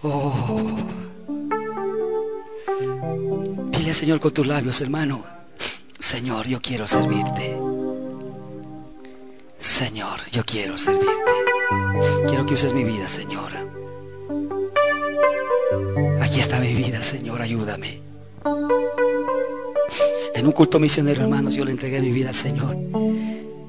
[0.05, 0.69] Oh.
[3.73, 5.25] Dile al Señor con tus labios, hermano.
[5.99, 7.59] Señor, yo quiero servirte.
[9.59, 11.33] Señor, yo quiero servirte.
[12.29, 13.51] Quiero que uses mi vida, Señor.
[16.21, 18.01] Aquí está mi vida, Señor, ayúdame.
[20.47, 22.77] Un culto misionero, hermanos, yo le entregué mi vida al Señor.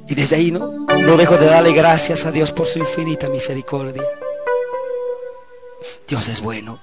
[0.08, 4.04] Y desde ahí no, no dejo de darle gracias a Dios por su infinita misericordia.
[6.08, 6.80] Dios es bueno.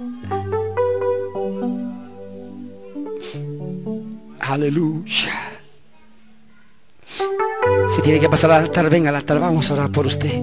[4.41, 5.33] Aleluya.
[7.95, 10.43] Si tiene que pasar al altar, venga al altar, vamos a orar por usted.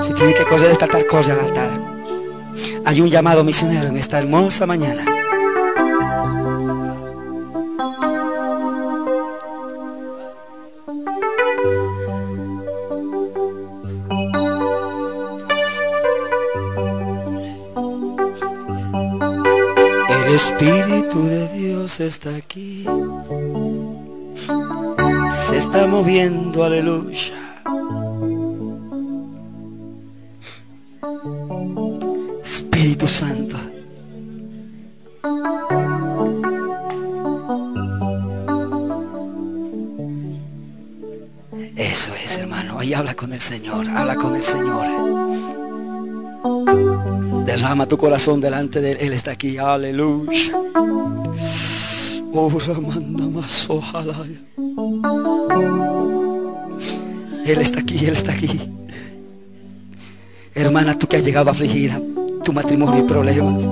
[0.00, 1.70] Si tiene que coger esta altar, corre al altar.
[2.84, 5.04] Hay un llamado misionero en esta hermosa mañana.
[22.04, 22.84] Está aquí.
[25.30, 27.32] Se está moviendo, aleluya.
[32.44, 33.56] Espíritu Santo.
[41.76, 42.78] Eso es, hermano.
[42.78, 43.88] Ahí habla con el Señor.
[43.88, 44.86] Habla con el Señor.
[47.46, 48.92] Derrama tu corazón delante de.
[48.92, 49.56] Él está aquí.
[49.56, 50.52] Aleluya.
[57.46, 58.60] Él está aquí, Él está aquí.
[60.54, 62.00] Hermana, tú que has llegado a afligir a
[62.44, 63.68] tu matrimonio y problemas.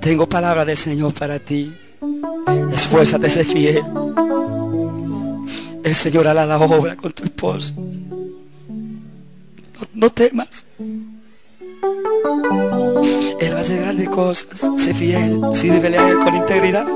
[0.00, 1.72] Tengo palabra del Señor para ti.
[2.72, 3.82] Esfuérzate, sé fiel.
[5.84, 7.72] El Señor hará la obra con tu esposo.
[9.94, 10.64] No temas.
[13.40, 14.60] Él va a hacer grandes cosas.
[14.76, 15.40] Sé fiel.
[15.52, 16.86] Sírvele a Él con integridad.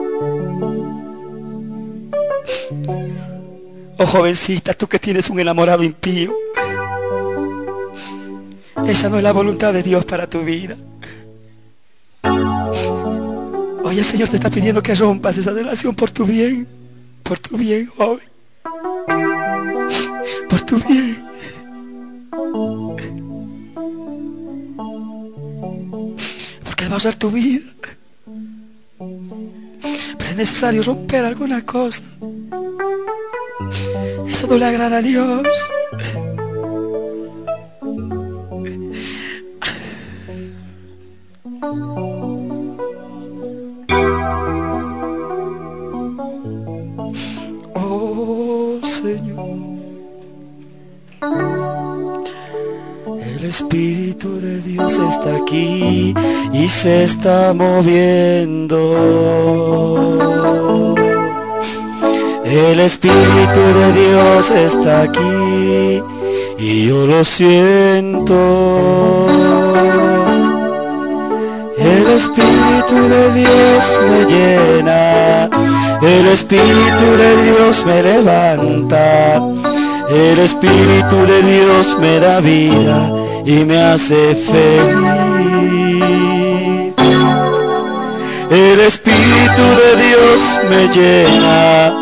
[3.98, 6.34] Oh jovencita, tú que tienes un enamorado impío.
[8.86, 10.76] Esa no es la voluntad de Dios para tu vida.
[13.84, 16.66] Hoy el Señor te está pidiendo que rompas esa relación por tu bien.
[17.22, 18.26] Por tu bien, joven.
[20.48, 21.31] Por tu bien.
[26.96, 27.64] Usar tu vida.
[28.98, 32.02] Pero es necesario romper alguna cosa.
[34.28, 35.46] Eso no le agrada a Dios.
[53.52, 56.14] Espíritu de Dios está aquí
[56.54, 58.78] y se está moviendo.
[62.46, 66.02] El Espíritu de Dios está aquí
[66.58, 68.38] y yo lo siento.
[71.76, 75.50] El Espíritu de Dios me llena,
[76.00, 79.42] el Espíritu de Dios me levanta,
[80.08, 85.32] el Espíritu de Dios me da vida y me hace feliz.
[88.50, 91.94] El Espíritu de Dios me llena,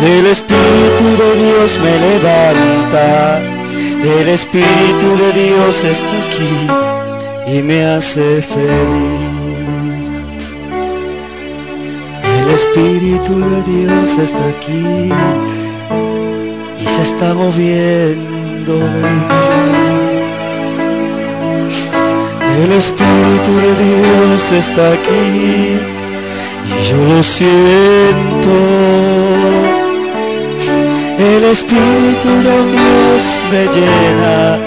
[0.00, 8.40] el Espíritu de Dios me levanta, el Espíritu de Dios está aquí y me hace
[8.42, 9.44] feliz.
[12.40, 15.10] El Espíritu de Dios está aquí
[16.80, 18.78] y se está moviendo.
[22.62, 25.78] El Espíritu de Dios está aquí
[26.70, 28.54] y yo lo siento.
[31.18, 34.58] El Espíritu de Dios me llena.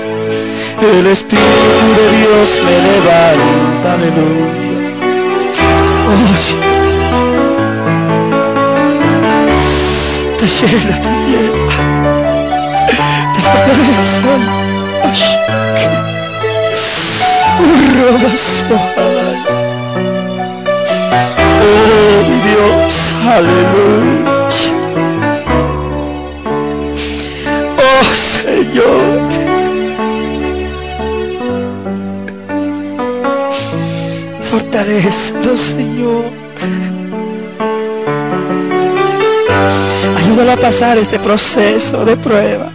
[0.98, 3.94] El Espíritu de Dios me levanta.
[3.94, 4.68] Aleluya.
[6.14, 6.56] Oye.
[10.38, 11.17] Te llena,
[18.30, 18.34] Oh,
[22.28, 24.38] mi Dios, aleluya.
[27.78, 29.20] Oh, Señor.
[34.52, 36.26] Fortalecelo, Señor.
[40.18, 42.70] Ayúdalo a pasar este proceso de prueba.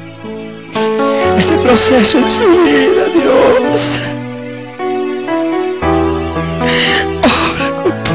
[1.37, 4.12] Este proceso en su vida, Dios.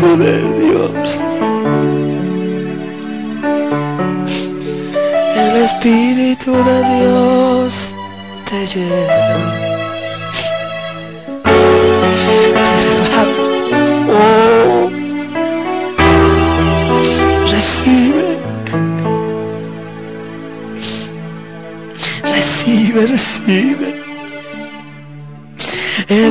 [0.02, 1.20] Poder, Dios.
[5.36, 7.94] El Espíritu de Dios
[8.50, 9.68] te llena.
[14.10, 14.90] Oh,
[17.52, 18.40] recibe,
[22.24, 24.07] recibe, recibe.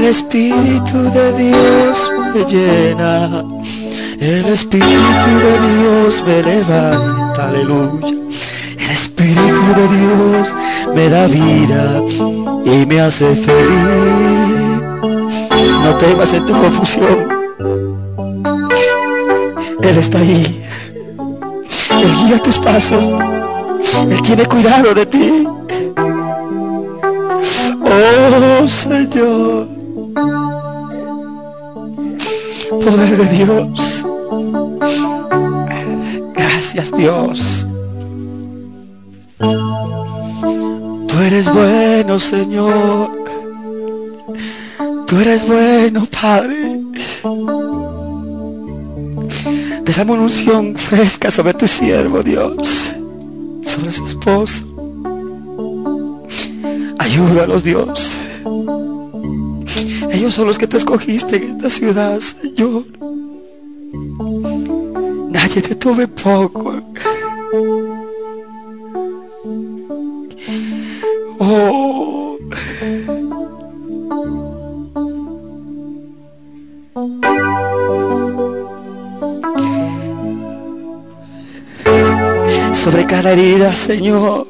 [0.06, 3.44] El Espíritu de Dios me llena.
[4.20, 7.48] El Espíritu de Dios me levanta.
[7.48, 8.14] Aleluya.
[8.78, 10.56] El Espíritu de Dios
[10.94, 12.00] me da vida
[12.64, 14.80] y me hace feliz.
[15.82, 17.28] No temas en tu confusión.
[19.82, 20.62] Él está ahí.
[22.00, 23.02] Él guía tus pasos.
[24.08, 25.48] Él tiene cuidado de ti.
[27.82, 29.75] Oh Señor.
[33.16, 34.06] De Dios.
[36.34, 37.66] Gracias Dios.
[39.38, 43.10] Tú eres bueno Señor.
[45.06, 46.80] Tú eres bueno Padre.
[49.84, 52.90] Desame una unción fresca sobre tu siervo Dios.
[53.62, 54.62] Sobre su esposa.
[56.98, 58.12] Ayúdalos, Dios.
[60.10, 62.95] Ellos son los que tú escogiste en esta ciudad, Señor.
[65.56, 66.82] Nadie te tome poco.
[71.38, 72.36] Oh.
[82.74, 84.46] Sobre cada herida, Señor.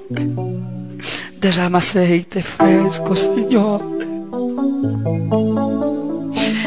[1.40, 3.80] Derrama aceite fresco, Señor.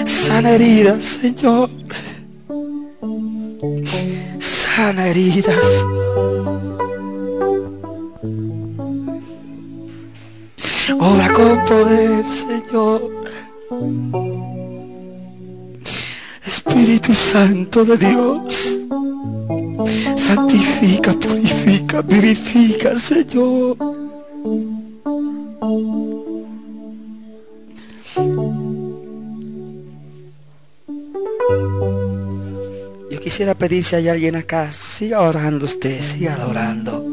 [0.05, 1.78] Sana heridas, Señor.
[4.97, 5.85] Heridas.
[10.99, 13.01] Obra con poder, Señor.
[16.45, 18.79] Espíritu Santo de Dios.
[20.15, 23.88] Santifica, purifica, vivifica, Señor.
[33.69, 37.05] Si hay alguien acá, siga orando usted, siga adorando.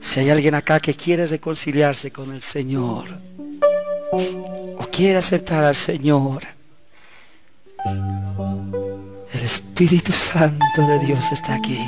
[0.00, 3.06] Si hay alguien acá que quiere reconciliarse con el Señor
[4.12, 6.42] o quiere aceptar al Señor,
[9.32, 11.80] el Espíritu Santo de Dios está aquí.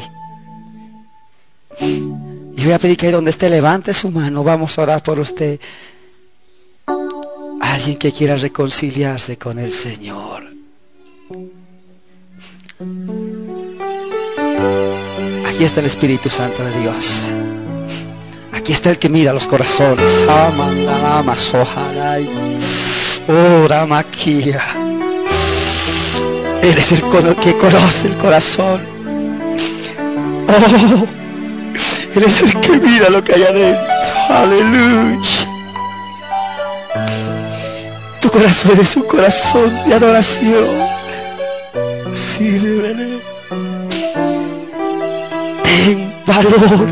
[1.80, 5.60] Y voy a pedir que donde esté levante su mano, vamos a orar por usted.
[7.60, 10.55] Alguien que quiera reconciliarse con el Señor.
[15.46, 17.22] Aquí está el Espíritu Santo de Dios.
[18.52, 20.26] Aquí está el que mira los corazones.
[23.28, 24.60] Ora maquia.
[26.60, 27.00] Eres el
[27.40, 28.82] que conoce el corazón.
[30.48, 31.06] Oh,
[32.14, 33.86] eres el que mira lo que hay adentro.
[34.28, 35.46] Aleluya.
[38.20, 40.95] Tu corazón es un corazón de adoración.
[42.16, 43.20] Sírvele.
[45.62, 46.88] Ten valor.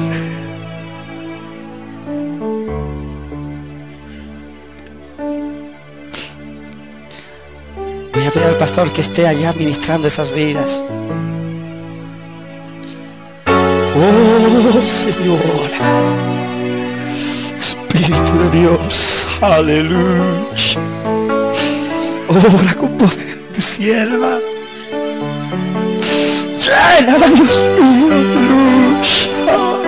[8.12, 10.84] Voy a pedir al pastor que esté allá ministrando esas vidas.
[13.96, 15.70] Oh Señor.
[17.58, 19.26] Espíritu de Dios.
[19.40, 20.80] Aleluya.
[22.28, 24.53] Obra con poder tu sierva.
[26.72, 27.52] Aleluya.
[29.48, 29.84] Oh.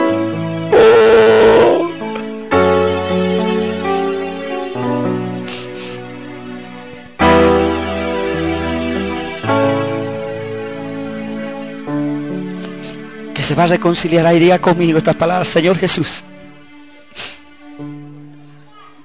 [13.34, 16.22] Que se va a reconciliar ahí, diga conmigo estas palabras, Señor Jesús.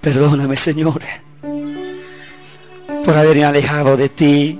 [0.01, 1.01] Perdóname, Señor,
[3.03, 4.59] por haberme alejado de ti,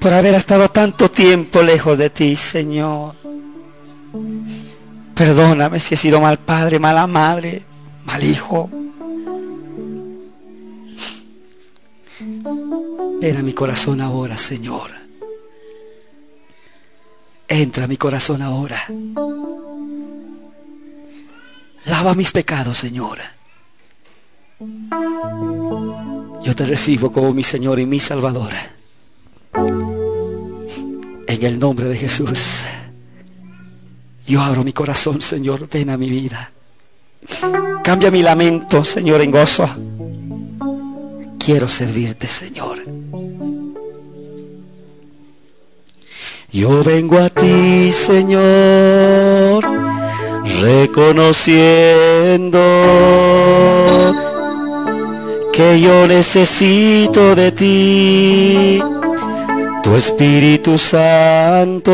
[0.00, 3.14] por haber estado tanto tiempo lejos de ti, Señor.
[5.14, 7.62] Perdóname si he sido mal padre, mala madre,
[8.04, 8.70] mal hijo.
[13.20, 14.90] Ven a mi corazón ahora, Señor.
[17.46, 18.82] Entra a mi corazón ahora.
[21.84, 23.18] Lava mis pecados, Señor.
[26.42, 28.54] Yo te recibo como mi Señor y mi Salvador.
[31.30, 32.64] En el nombre de Jesús.
[34.26, 35.68] Yo abro mi corazón, Señor.
[35.70, 36.50] Ven a mi vida.
[37.84, 39.70] Cambia mi lamento, Señor, en gozo.
[41.38, 42.78] Quiero servirte, Señor.
[46.52, 49.64] Yo vengo a ti, Señor,
[50.60, 52.58] reconociendo
[55.52, 58.82] que yo necesito de ti,
[59.82, 61.92] tu Espíritu Santo.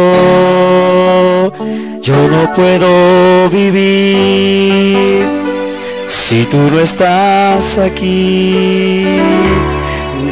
[2.03, 5.27] Yo no puedo vivir
[6.07, 9.07] si tú no estás aquí.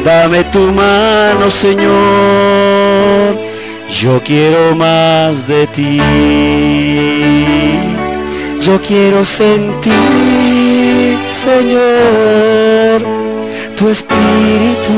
[0.03, 1.93] Dame tu mano, Señor.
[3.89, 6.01] Yo quiero más de ti.
[8.65, 9.93] Yo quiero sentir,
[11.27, 13.01] Señor,
[13.77, 14.93] tu espíritu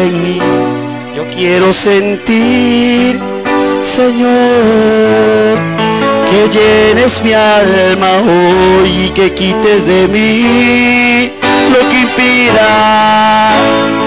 [0.00, 0.73] en mí.
[1.14, 3.20] Yo quiero sentir,
[3.82, 4.30] Señor,
[6.28, 11.30] que llenes mi alma hoy y que quites de mí
[11.72, 13.52] lo que impida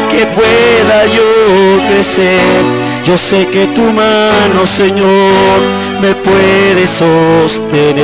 [0.09, 2.61] que pueda yo crecer.
[3.05, 5.61] Yo sé que tu mano, Señor,
[6.01, 8.03] me puede sostener.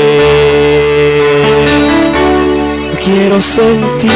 [2.89, 4.11] Yo quiero sentir,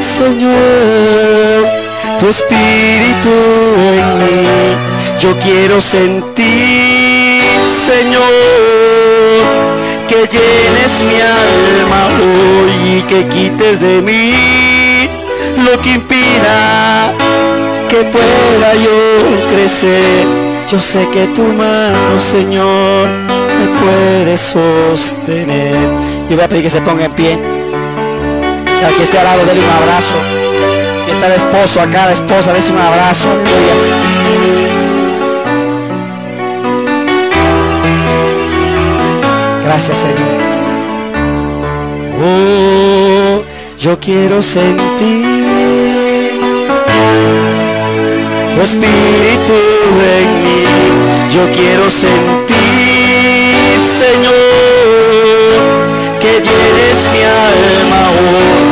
[0.00, 1.61] Señor,
[2.22, 3.34] tu espíritu
[3.98, 4.46] en mí.
[5.18, 8.22] Yo quiero sentir, Señor,
[10.08, 15.08] que llenes mi alma hoy y que quites de mí
[15.64, 17.12] lo que impida
[17.88, 18.98] que pueda yo
[19.52, 20.24] crecer.
[20.70, 23.08] Yo sé que tu mano, Señor,
[23.58, 25.76] me puede sostener.
[26.30, 27.36] Y voy a pedir que se ponga en pie.
[28.86, 30.41] Al que esté al lado, dele un abrazo.
[31.24, 33.28] El esposo acá, la esposa, dése un abrazo.
[39.64, 40.18] Gracias, Señor.
[42.24, 43.42] Oh,
[43.78, 46.32] yo quiero sentir
[48.56, 49.54] tu espíritu
[50.18, 50.64] en mí.
[51.32, 52.56] Yo quiero sentir,
[53.80, 54.32] Señor,
[56.20, 58.71] que llenes mi alma hoy.